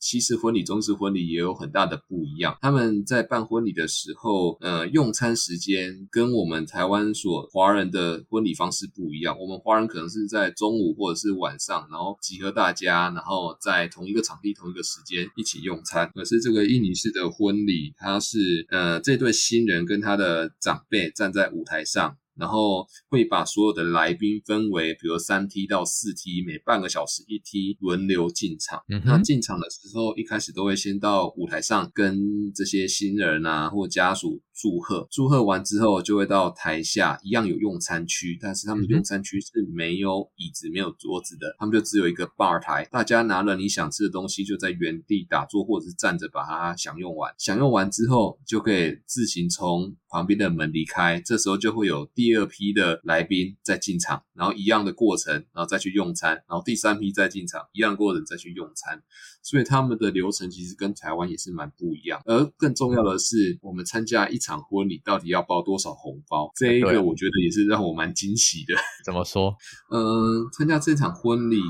[0.06, 2.56] 西式婚礼、中式婚礼也有很大的不一样。
[2.60, 9.36] 他们在办婚礼的时候，呃，用餐时间跟我们台湾所华人的婚礼方式不一样。
[9.36, 16.08] 我们华人可能是在中午或者是晚上，然后集合大家，然后在同一个场地、同一个时间一起用餐。
[16.14, 22.16] 可是这个印尼式的婚礼，它是呃，这对新人跟他的长辈站在舞台上。
[22.38, 28.82] 然后会把所有的来宾分为，比如三梯到四梯，每半个小时一梯轮流进场。
[28.88, 47.34] 嗯、那进场的时候，一开始都会先到舞台上跟这些新人啊或家属祝贺，祝贺完之后就会到台下，一样有用餐区，但是他们用餐区是没有椅子、没有桌子的，他们就只有一个 bar 台，大家拿了你想吃的东西，就在原地打坐或者是站着把它享用完。
[47.36, 59.02] 享用完之后，就可以自行从旁边的门离开，这时候就会有第二批的来宾再进场，然后一样的过程，然后再去用餐，然后第三批再进场，一样的过程再去用餐。
[59.42, 62.20] 所以他们的流程其实跟台湾也是蛮不一样。
[62.24, 66.50] 而更重要的是，我们参加一场婚礼到底要包多少红包？
[66.54, 68.74] 这一个我觉得也是让我蛮惊喜的。
[69.04, 69.56] 怎么说？
[69.90, 71.60] 嗯，参加这场婚礼。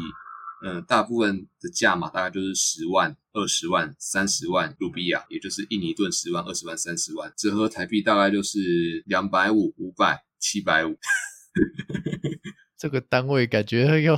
[0.65, 8.59] 嗯，大部分的价码大概就是十万、二十万、三十万卢比亚，也就是印尼盾十万、二十万、三十万，折合台币大概就是
[9.07, 10.97] 两百五、五百、七百五。
[12.79, 14.17] 这个单位感觉要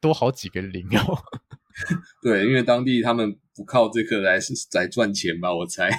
[0.00, 1.18] 多好几个零哦。
[2.24, 4.40] 对，因为当地他们不靠这个来
[4.72, 5.90] 来赚钱吧，我猜。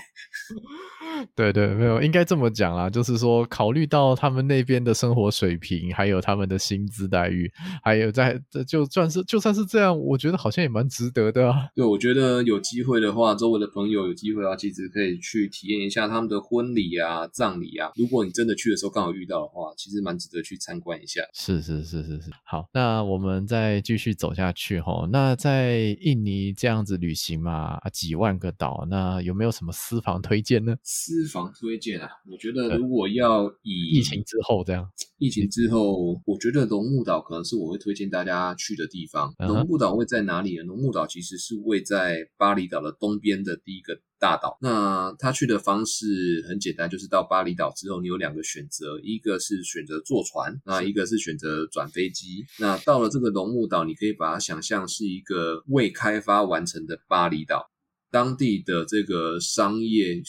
[1.35, 7.51] 对对，没有，应该这么讲啦，就是说，考虑到他们那边的生活水平，还有他们的薪资待遇，
[7.83, 11.67] 还有在这就算是就算是这样，我觉得好像也蛮值得的啊。
[11.75, 17.91] 对，我觉得有机会的话，周围的朋友有机会的话，其实可以去体验一下他们的婚礼啊、葬礼啊。
[17.95, 21.21] 如果你真的去的时候刚好遇到的话，其实蛮值得去参观一下。
[21.33, 22.31] 是是是是是。
[22.45, 25.07] 好，那我们再继续走下去哈。
[25.11, 30.75] 那在印尼这样子旅行嘛，几万个岛，那有没有什么私房推荐呢？
[30.93, 34.85] 私房推荐啊，我觉得如果要以疫情之后这样，
[35.17, 39.33] 疫情之后，我觉得龙目岛可能是我会推荐大家去的地方。
[39.39, 39.65] 龙、uh-huh.
[39.65, 40.63] 目岛位在哪里呢？
[40.63, 44.57] 龙目岛其实是位在巴厘岛的东边的第一个大岛。
[44.59, 52.43] 那他去的方式很简单，就是到巴厘岛之后，你有两个选择，一个是选择坐船，那一个是选择转飞机。
[52.59, 57.71] 那到了这个龙目岛，你可以把它想象是一个未开发完成的巴厘岛。
[58.11, 60.21] 当地的这个商业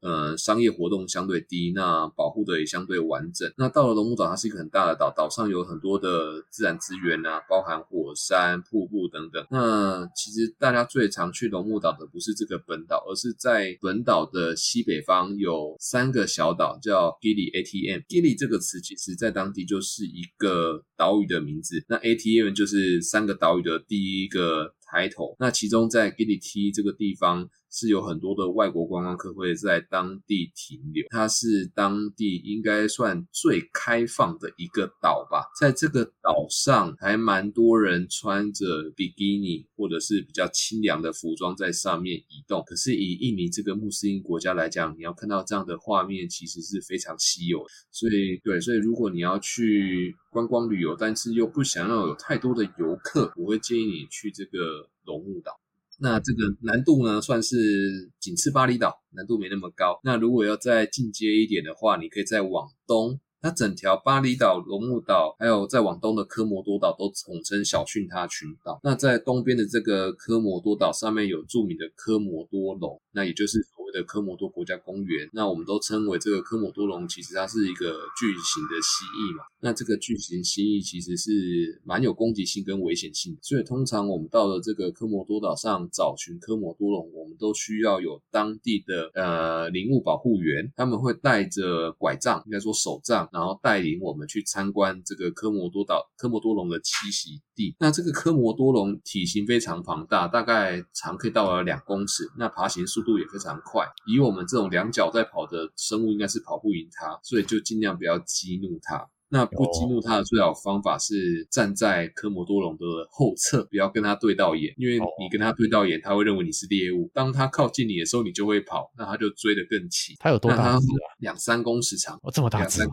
[0.00, 3.50] 呃，商业活动相对低，那保护的也相对完整。
[3.56, 9.46] 那到了龙目岛，它是一个很大的岛，岛上有很多的自然资源啊，包含火山、瀑布等等。
[9.50, 18.02] 那其实大家最常去龙目岛的不是这个本岛，而是在本岛的西北方有三个小岛，叫 Gili ATM。
[18.08, 24.74] Gili 这个词其实在当地就是一个岛屿的名字，那 ATM 就是三个岛屿的第一个。
[24.90, 35.44] 抬头，那其中在 GPT 这个地方是有很多的外国观光客会在当地停留，它是当地应该算最开放的一个岛吧。
[35.58, 42.62] 在这个岛上，还蛮多人穿着比基尼或者是比较清凉的服装在上面移动。
[42.66, 47.64] 可是以印尼这个穆斯林国家来讲，你要看到这样的画面，其实是非常稀有的。
[47.92, 55.59] 所以，对，所以如果你要去观光旅游，但是又不想要有太多的游客，我会建议你去这个龙目岛。
[56.02, 60.00] 那这个难度呢，算是仅次巴厘岛，难度没那么高。
[60.02, 68.80] 那如果要再进阶一点的话，你可以再往东它整条巴厘岛、龙目岛，还有再往东的科摩多岛都统称小巽他群岛。
[68.82, 75.28] 那在东边的这个科摩多岛上面有著名的科摩多龙，那也就是所的科摩多国家公园。
[75.32, 79.44] 那我们都称为这个科摩多龙，其实它是一个巨型的蜥蜴嘛。
[79.60, 93.28] 那这个巨型蜥蜴其实是蛮有攻击性跟危险性的，所以通常我们到了这个科摩多岛上找寻科摩多龙，我们都需要有当地的呃林务保护员，他们会带着拐杖，应该说手杖。
[93.32, 97.76] 然后带领我们去参观这个科摩多岛科摩多龙的栖息地。
[97.78, 102.24] 那这个科摩多龙体型非常庞大，大概长可以到了两公尺。
[102.38, 109.06] 那爬行速度也非常快，以我们这种两脚在跑的生物，应该是跑不赢它，所以就尽量不要激怒它。
[109.32, 117.08] 那不激怒它的最好方法是站在科摩多龙的后侧，不要跟它对到眼，因为你跟它对到眼，它会认为你是猎物。
[117.14, 120.16] 当它靠近你的时候，你就会跑，那它就追得更齐。
[120.18, 121.06] 它有多大只啊？
[121.20, 122.18] 两三公尺长。
[122.24, 122.88] 哦，这么大只啊？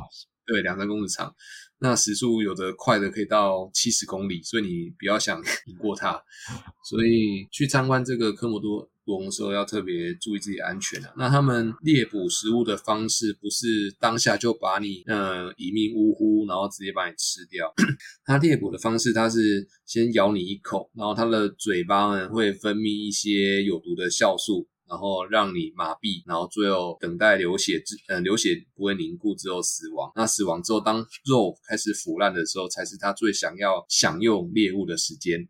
[0.45, 1.33] 对，两三公尺长。
[1.79, 6.21] 那时速有的快的可以到七十公里，所以你不要想赢过它。
[6.89, 8.89] 所以去参观这个科摩多。
[9.07, 11.13] 龙的时候要特别注意自己安全啊。
[11.17, 17.73] 那他们猎捕食物的方式不是当下就把你呃一命呜呼，然后直接把你吃掉。
[18.27, 30.11] 它猎捕的方式，它是先咬你一口，然后它的嘴巴呢会分泌一些有毒的酵素，然后让你麻痹，然后最后等待流血之呃流血不会凝固之后死亡。
[30.15, 35.47] 那死亡之后，当肉开始腐烂的时候，才是他最想要享用猎物的时间。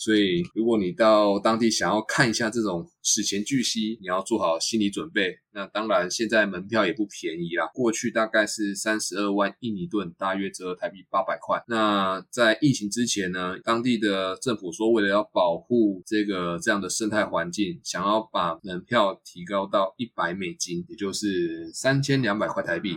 [0.00, 5.36] 所以，如果你到当地想要看一下这种史前巨蜥，你要做好心理准备。
[5.52, 7.68] 那当然，现在门票也不便宜啦。
[7.74, 11.62] 过去大概是三十二万印尼盾，大约折合台币八百块。
[11.68, 22.96] 那在疫情之前呢，当地的政府说，为了要保护这个这样的生态环境，想要把门票提高到一百美金，也就是三千两百块台币。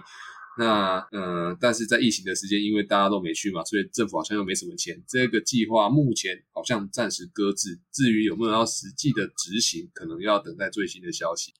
[0.57, 5.01] 那呃，但是在疫情的时间，因为大家都没去嘛，所以政府好像又没什么钱。
[5.07, 7.79] 这个计划目前好像暂时搁置。
[7.91, 11.53] 至于有没有要实际的执行，可能要等待最新的消息。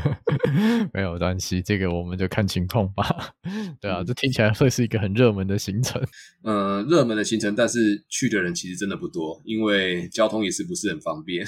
[0.94, 3.34] 没有关系，这个我们就看情况吧。
[3.80, 6.02] 对啊，这听起来会是一个很热门的行程。
[6.42, 11.46] 呃，热门的行程，但是去的人其实真的不多，因为交通也是不是很方便。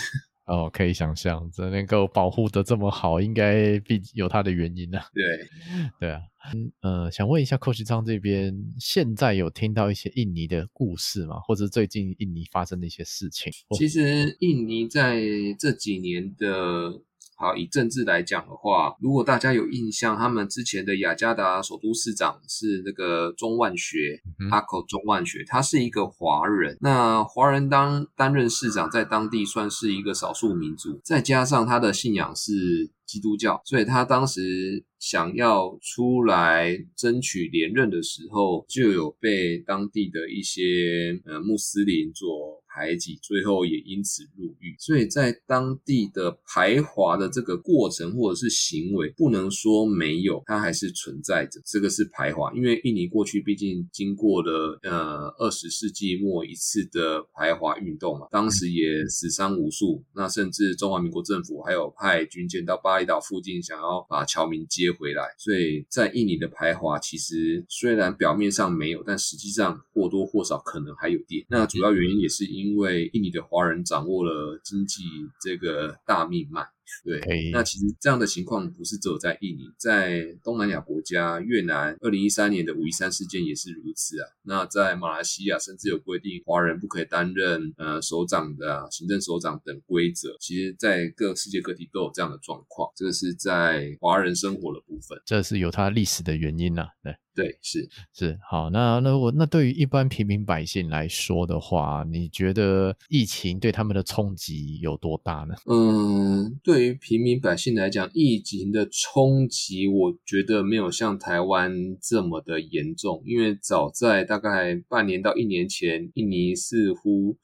[0.49, 5.05] 哦，可以想象，这能够保护得这么好，应该必有它的原因啊。
[5.14, 5.24] 对，
[6.01, 6.20] 对啊，
[6.55, 11.36] 嗯，呃，想问一下，Coach 张这边现在有听到一些印尼的故事吗？
[11.46, 13.53] 或者最近印尼发生的一些事情？
[13.76, 15.20] 其实印尼在
[15.59, 17.03] 这几年的。
[17.41, 26.76] 好，以政治来讲的话，如果大家有印象，他们之前的雅加达首都市长是那个钟万学，嗯、阿口钟万学，他是一个华人。
[26.80, 44.77] 那华人当担任市长，在当地算是一个少数民族，再加上他的信仰是基督教，所以他当时想要出来争取连任的时候，就有被当地的一些呃穆斯林做排挤，最后也因此入狱。
[44.79, 51.61] 所以在当地的排华的这个过程或者是行为，不能说没有，它还是存在着。
[51.65, 60.05] 这个是排华，因为印尼过去毕竟经过了呃二十世纪末一次的排华运动嘛，当时也死伤无数。
[60.15, 65.22] 那甚至中华民国政府还有派军舰到巴厘岛附近，想要把侨民接回来。
[65.38, 71.46] 所以在印尼的排华，其实虽然表面上没有，但实际上或多或少可能还有点。
[71.49, 72.49] 那主要原因也是。
[72.49, 75.03] 因为印尼的华人掌握了经济
[75.40, 76.66] 这个大命脉。
[77.05, 84.26] 对那其实这样的情况不是只有在印尼，在东南亚国家越南，二零一三年的五一三事件也是如此啊。
[84.43, 90.36] 那在马来西亚，甚至有规定华人不可以担任呃首长的、啊、行政首长等规则。
[90.41, 92.91] 其实，在各世界各地都有这样的状况。
[92.97, 96.89] 这个是在华人生活的部分，这是有它历史的原因呐、啊。
[97.03, 98.70] 对对，是是好。
[98.70, 105.55] 那那我那对于一般平民百姓来说的话，你觉得疫情对他们的冲击有多大呢？
[105.66, 106.78] 嗯，对。
[106.78, 117.36] 对于平民百姓来讲，疫情的冲击，我觉得没有像台湾这么的严重，因为早在大概半年到一年前，印尼似乎。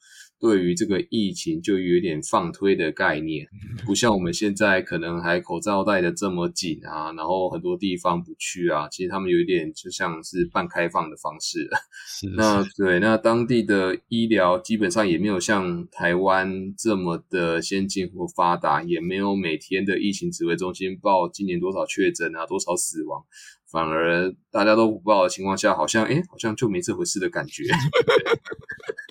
[0.45, 3.47] 对于这个疫情就有点放推的概念，
[3.83, 11.67] 不像我们现在可能还口罩戴的这么紧啊，然后很多地方不去啊，其实他们有一点就像是半开放的方式。
[12.05, 23.23] 是，是，那对，那当地的医疗基本上也没有像台湾这么的先进或发达，也没有每天的疫情指挥中心报今年多少确诊啊，多少死亡。
[23.71, 27.63] 反而大家都不报的情况下，好像诶好像就没这回事的感觉，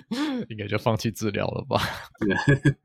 [0.49, 1.81] 应该就放弃治疗了吧？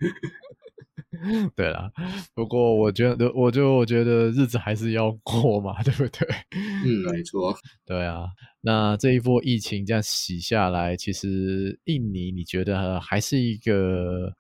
[1.56, 1.92] 对啦，
[2.34, 6.28] 不过我觉得，我就我觉得日子还是要过嘛，对不对？
[6.54, 7.54] 嗯，没错。
[7.86, 8.26] 对啊，
[8.62, 14.34] 那这一波疫情这样洗下来，其实印尼你觉得还是一个，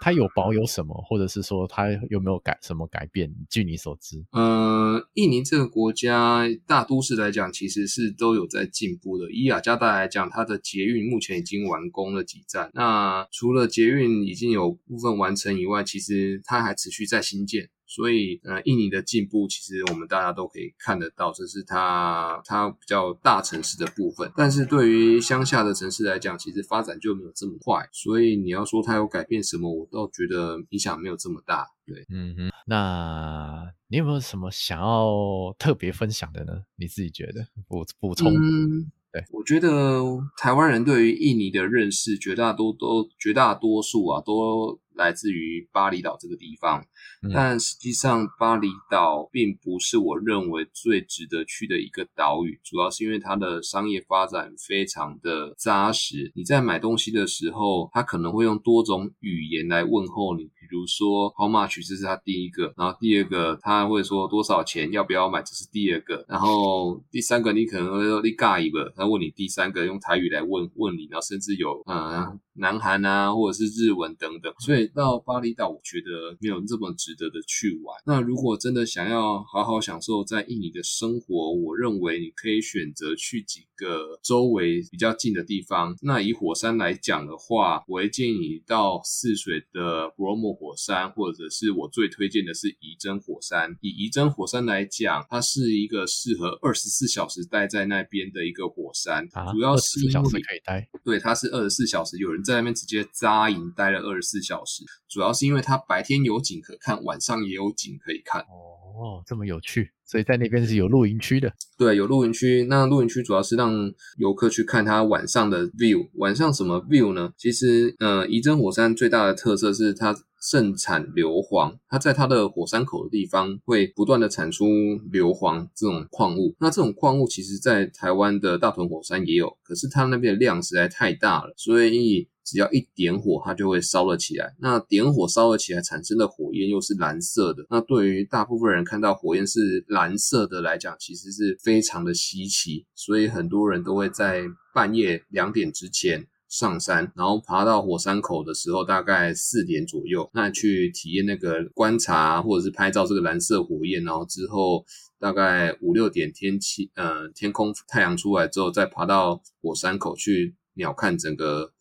[0.00, 3.34] 它有保有什么，或者是说它有没有改什么改变？
[3.48, 9.32] 据你所知，呃，印尼这个国家大都市来讲，其实是都有在进步的。
[9.32, 12.70] 以雅加达来讲，它的捷运目前已经完工了几站。
[12.74, 17.70] 那除了捷运已经有部分完成以外，其实它还持续在新建。
[17.94, 24.32] 所以，呃，印尼的进步其实我们大家都可以看得到，这是它它比较大城市的部分。
[24.34, 27.86] 但是对于乡下的城市来讲，其实发展就没有这么快。
[27.92, 31.66] 所以你要说它有改变什么，我倒觉得影响没有这么大。
[31.84, 32.50] 对，嗯哼。
[32.66, 36.52] 那你有没有什么想要特别分享的呢？
[36.76, 38.32] 你自己觉得补补充？
[38.32, 40.00] 嗯，对，我觉得
[40.38, 44.80] 台湾人对于印尼的认识，绝大多都绝大多数啊都。
[44.94, 46.84] 来自于巴厘岛这个地方，
[47.32, 56.32] 但实际上巴厘岛并不是我认为最值得去的一个岛屿，主要是因为它的商业发展非常的扎实。
[56.34, 72.38] 你在买东西的时候，他可能会用多种语言来问候你，比如说 How much，这是他第一个，然后第二个他会说多少钱，要不要买，这是第二个，然后第三个你可能会说你尬一个，他问你第三个用台语来问问你，然后甚至有嗯。
[72.54, 77.96] 南韩啊，或者是日文等等，所以到巴厘岛，我觉得没有这么值得的去玩。
[78.04, 85.96] 那如果真的想要好好享受在印尼的生活，我认为你可以选择去几个周围比较近的地方。
[86.02, 93.74] 那以火山来讲的话，我会建议你到泗水的 Bromo 莫火山，或者是我最推荐的是仪征火山。
[93.80, 100.86] 以仪征火山来讲，它是一个适合二十四小时待在那边的一个火山，啊、主要是因为小时可以待。
[101.04, 102.42] 对，它是二十四小时有人。
[102.42, 108.42] 在那边直接扎营待了二十四小时，主要是因为它白天有景可看，晚上也有景可以看。
[108.42, 111.52] 哦，这么有趣，所以在那边是有露营区的。
[111.78, 112.66] 对，有露营区。
[112.68, 113.72] 那露营区主要是让
[114.18, 116.08] 游客去看它晚上的 view。
[116.14, 117.32] 晚上什么 view 呢？
[117.38, 120.12] 其实，呃，仪征火山最大的特色是它
[120.42, 124.66] 盛产硫磺，它在它的火山口的地方会不断的产出
[125.10, 126.54] 硫磺这种矿物。
[126.58, 132.28] 那这种矿物其实在台湾的大屯火山也有，可是它那边的量实在太大了，所以。
[132.44, 134.52] 只要一点火，它就会烧了起来。
[134.58, 137.64] 那点火烧了起来，产生的火焰又是蓝色的。
[137.70, 142.84] 那对于大部分人看到火焰是蓝色的来讲，其实是非常的稀奇。
[142.96, 144.42] 所以很多人都会在
[144.74, 154.04] 半夜两点之前上山，然后爬到火山口的时候，大概四点左右，那去体验那个观察或者是拍照这个蓝色火焰。
[154.04, 154.84] 然后之后
[155.18, 161.72] 大概五六点天气，呃，天空太阳出来之后，再爬到火山口去鸟瞰整个。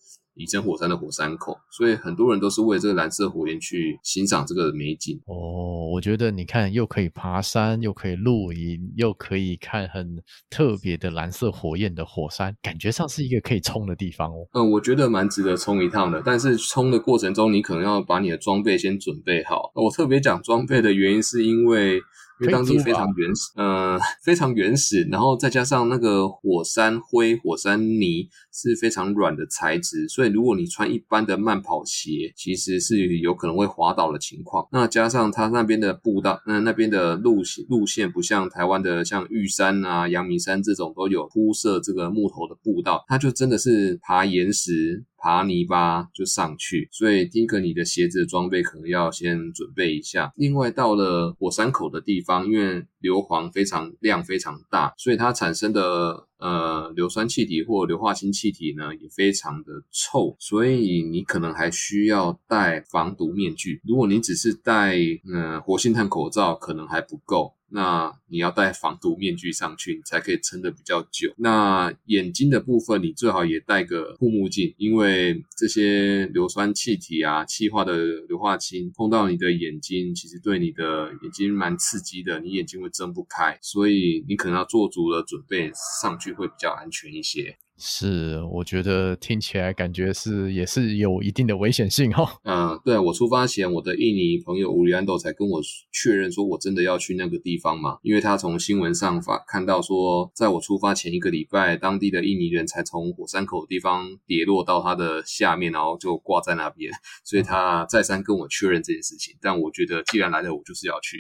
[0.42, 5.20] 仪征火山的火山口，所以很多人都是为这个蓝色火焰去欣赏这个美景。
[5.26, 10.18] 哦，我觉得你看，又可以爬山，又可以露营，又可以看很
[10.50, 14.48] 特别的蓝色火焰的火山，感觉上是一个可以冲的地方哦。
[14.54, 16.22] 嗯，我觉得蛮值得冲一趟的。
[16.26, 19.72] 但是冲的过程中，你可能要把你的装备先准备好。
[19.76, 22.02] 我特别讲装备的原因，是因为。
[22.42, 34.68] 因为当地非常原始，呃， 非常原始，然后再加上那个火山灰、火山泥是非常软的材质，所以如果你穿一般的慢跑鞋，其实是有可能会滑倒的情况。
[34.72, 45.04] 那加上它那边的步道，那那边的路线路线不像台湾的像玉山啊、阳明山这种都有铺设这个木头的步道，它就真的是爬岩石。
[45.22, 50.32] 爬泥巴就上去，所以第一个你的鞋子的装备可能要先准备一下。
[50.36, 63.80] 另外到了火山口的地方，因为硫磺非常量非常大，所以它产生的呃硫酸气体或硫化氢气体呢也非常的臭，所以你可能还需要戴防毒面具。
[63.86, 64.96] 如果你只是戴
[65.32, 67.54] 嗯、呃、活性炭口罩，可能还不够。
[67.72, 71.34] 那你要戴防毒面具上去，你才可以撑得比较久。
[71.38, 77.96] 那眼睛的部分，你最好也戴个护目镜，因为这些硫酸气体啊、气化的
[78.28, 87.58] 硫化氢碰到你的眼睛，其实对你的眼睛蛮刺激的，你眼睛会睁不开，所以你可能要做足了准备，上去会比较安全一些。
[87.84, 92.32] 是，我觉得听起来感觉是也是有一定的危险性哈。
[92.44, 95.60] 嗯，对，我出发前，我的印尼朋友乌里安多才跟我
[95.92, 97.98] 确认说，我真的要去那个地方嘛？
[98.04, 106.92] 因为他从新闻上发看到说，在我出发前一个礼拜，当地的印尼人才从火山口的地方跌落到他的下面，然后就挂在那边，
[107.26, 109.34] 所以他再三跟我确认这件事情。
[109.42, 111.18] 但我觉得既然来了，我就是要去。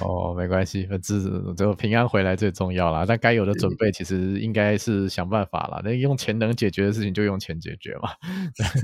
[0.00, 3.04] 哦，没关系，这这平安回来最重要啦。
[3.04, 5.82] 但该有的准备其实应该是想办法了。
[5.82, 6.03] 那。
[6.04, 8.10] 用钱能解决的事情就用钱解决嘛。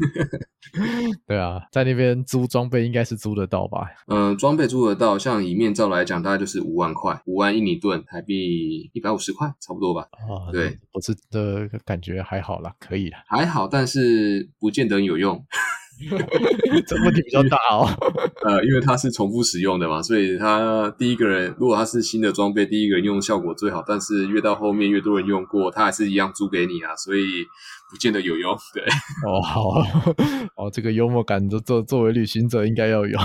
[1.28, 3.86] 对啊，在那边租装备应该是租得到吧？
[4.08, 10.08] 嗯，装备租得到，像以面罩来讲，大概就是五万块，五万印尼盾，台币一百五十块，差不多吧。
[10.26, 15.44] 哦，对，我是的感觉还好啦，可以啦，还好，但是不见得有用。
[16.86, 17.88] 这问题比较大哦。
[18.44, 27.44] 呃，因为它是重复使用的嘛，所以它第一个人如果它是新的装备，第一个人用效果最好，但是越到后面越多人用过，它还是一样租给你啊，所以
[27.90, 28.56] 不见得有用。
[28.72, 28.82] 对，
[29.26, 29.82] 哦，好，
[30.56, 33.18] 哦，这个幽默感作作作为旅行者应该要有。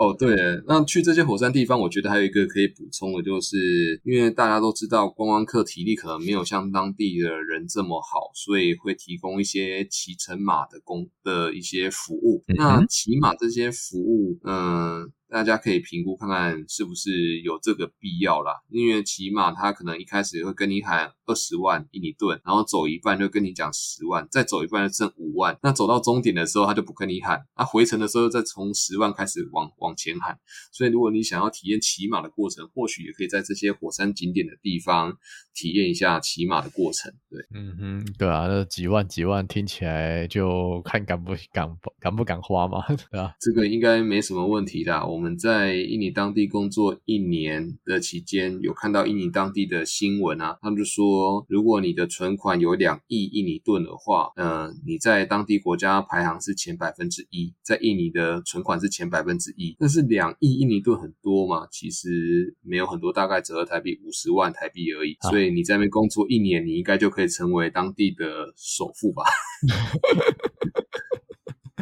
[0.00, 0.34] 哦，对，
[0.66, 12.42] 那去这些火山地方，我觉得还有一个可以补充的，就是因为大家都知道观光客体力可能没有像当地的人这么好，所以会提供一些骑乘马的工的一些服务。
[12.46, 15.10] 嗯、那骑马这些服务，嗯、呃。
[15.30, 25.56] 大家可以评估看看是不是有这个必要啦，因为起码他可能一开始会跟你喊二十万印尼盾，然后走一半就跟你讲十万，再走一半就剩五万。
[25.62, 30.36] 那走到终点的时候，他就不跟你喊，那回程的时候再从十万开始往往前喊。
[30.72, 35.16] 所以如果你想要体验骑马的过程，或许也可以在这些火山景点的地方
[35.54, 37.12] 体验一下骑马的过程。
[37.30, 41.68] 对，嗯哼，对啊，那几万几万听起来就看敢不敢
[42.00, 45.06] 敢不敢花嘛， 对啊，这个应该没什么问题的。
[45.06, 45.19] 我。
[45.20, 59.76] 我们在印尼当地工作一年的期间，有看到印尼当地的新闻啊，他们就说，如果你的存款有两亿印尼盾的话，嗯、呃，你在当地国家排行是前百分之一，在印尼的存款是前百分之一。
[59.78, 61.68] 但是两亿印尼盾很多吗？
[61.70, 65.18] 其实没有很多，大概折合台币五十万台币而已。
[65.28, 69.24] 所以你在那边工作一年，你应该就可以成为当地的首富吧。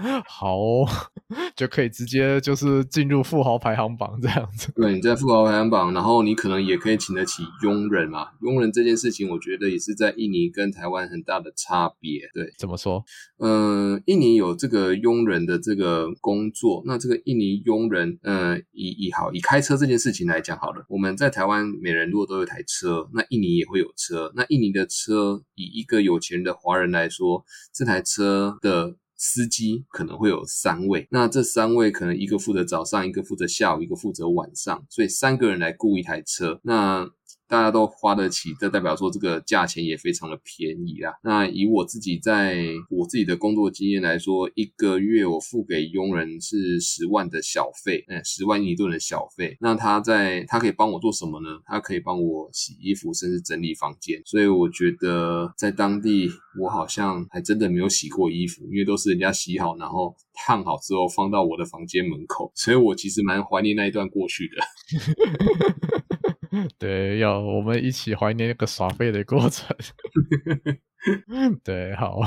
[0.27, 0.57] 好，
[1.57, 4.73] 就可以直接就是进入富豪排行榜这样子。
[4.77, 8.29] 对，你在富豪排行榜，然后你可能也可以请得起佣人嘛。
[8.43, 12.21] 佣人这件事情，我觉得也是在印尼跟台湾很大的差别。
[12.33, 13.05] 对，怎么说？
[13.39, 20.85] 嗯、呃，印尼有这个佣人的这个工作，那这个印尼佣人，嗯、呃，以以好以开车这件事情来讲好了。
[20.89, 24.33] 我们在台湾每人如果都有台车，那印尼也会有车。
[24.35, 27.45] 那印尼的车，以一个有钱的华人来说，
[27.75, 28.97] 这台车的。
[29.19, 37.11] 司机可能会有三位，那这三位可能一个负责早上，一个负责下午，一个负责晚上，所以三个人来雇一台车，那。
[37.49, 41.15] 大家都花得起，这代表说这个价钱也非常的便宜啦。
[41.25, 49.57] 那以我自己在我自己的工作经验来说，一个月我付给佣人是十万的小费，嗯，十万一顿的小费。
[49.61, 51.49] 那他在他可以帮我做什么呢？
[51.67, 54.21] 他可以帮我洗衣服，甚至整理房间。
[54.27, 56.31] 所以我觉得在当地
[56.61, 62.53] 我好像还真的没有洗过衣服，因为都是人家洗好，然后烫好之后放到我的房间门口。
[62.55, 65.99] 所以我其实蛮怀念那一段过去的。
[66.79, 69.77] 对，要我们一起怀念那个耍废的过程。
[71.63, 72.19] 对，好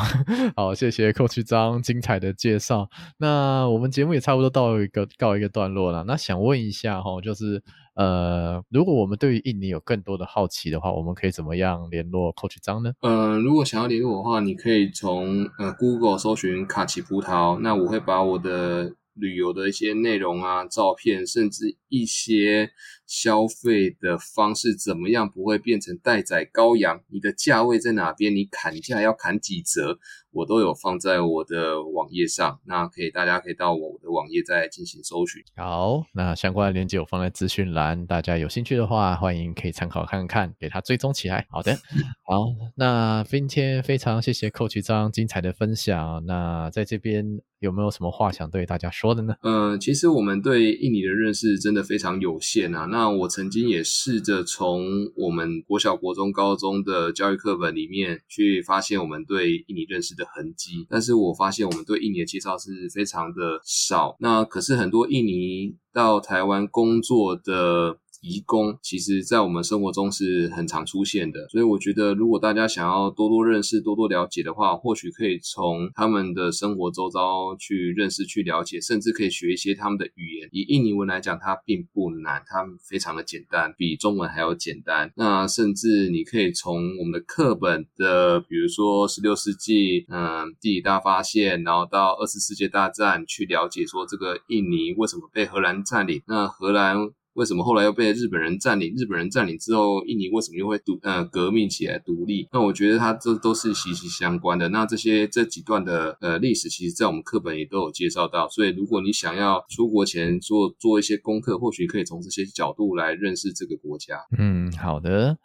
[0.55, 2.89] 好，谢谢 Coach 张精彩的介绍。
[3.17, 6.05] 那我们节目也差不多到一个告一个段落了。
[6.07, 7.61] 那想问一下哈，就是
[7.95, 12.93] 呃，如果我们对于印尼有更多的好奇的话，我们可以怎么样联络 Coach 张呢？
[13.01, 18.95] 呃，如果想要联络我的话，你可以从呃 Google 搜寻卡奇葡萄，那我会把我的。
[19.13, 22.71] 旅游的一些内容啊，照片，甚至一些
[23.05, 27.03] 消费的方式怎么样不会变成待宰羔羊？
[27.09, 28.35] 你的价位在哪边？
[28.35, 29.99] 你砍价要砍几折？
[30.33, 35.43] 我都有放在我的网页上，那可以大家可以到我的网页再进行搜寻。
[35.57, 41.45] 好，那相关的链接我放在资讯栏，大家有兴趣的话，欢迎可以参考看看，给它追踪起来。
[41.49, 41.73] 好的，
[42.25, 46.25] 好，那今天非常谢谢 Coach 张精彩的分享。
[46.25, 49.35] 那在这边有没有什么话想对大家说的呢？
[49.43, 52.85] 嗯、呃，其实我们对印尼的认识真的非常有限啊。
[52.85, 60.20] 那我曾经也试着从我们国小、国中、高中的教育课本里面去发现我们对印尼认识的。
[60.21, 64.15] 的痕迹，但是我发现我们对印尼的介绍是非常的少。
[64.19, 67.97] 那可是很多印尼到台湾工作的。
[68.21, 80.47] 移工其实，在我们生活中是很常出现的，所以我觉得，如果大家想要多多认识、多多了解的话，或许可以从他们的生活周遭去认识、去了解，甚至可以学一些他们的语言。
[80.51, 85.11] 以印尼文来讲，它并不难，它非常的简单，比中文还要简单。
[85.15, 97.09] 那甚至你可以从我们的课本的，比如说十六世纪，嗯，地理大发现，然后到二次世界大战，去了解说这个印尼为什么被荷兰占领，那荷兰。
[97.33, 98.93] 为什么后来又被日本人占领？
[98.97, 102.47] 日本人占领之后，印尼为什么又会独呃革命起来独立？
[102.51, 104.67] 那我觉得它这都是息息相关的。
[104.69, 108.49] 那这些这几段的呃历史，其实在我们课本也都有介绍到。
[108.49, 114.17] 所以如果你想要出国前做做一些功课，或许可以从这些角度来认识这个国家。
[114.37, 115.37] 嗯，好的，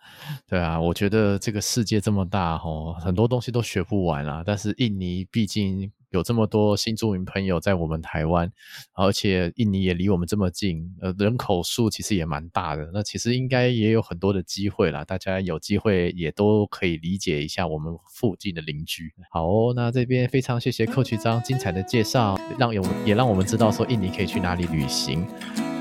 [0.49, 4.43] 对啊，我觉得这个世界这么大齁，很多东西都学不完啦。
[4.45, 5.91] 但是印尼毕竟。
[6.16, 8.50] 有这么多新住民朋友在我们台湾，
[8.94, 12.90] 而且印尼也离我们这么近，呃，人口数其实也蛮大的。
[12.94, 19.12] 那其实应该也有很多的机会啦，大家有机会也都可以理解一下我们附近的邻居。
[19.30, 25.26] 好哦，那这边非常谢谢 Coach 张精彩的介绍，让有也让我们知道说印尼可以去哪里旅行，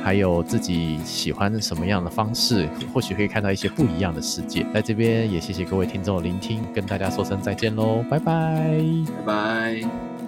[0.04, 4.66] 还有自己喜欢什么样的方式，或许可以看到一些不一样的世界。
[4.74, 8.84] 在这边也谢谢各位听众的聆听，跟大家说声再见喽，拜拜，
[9.18, 10.25] 拜拜。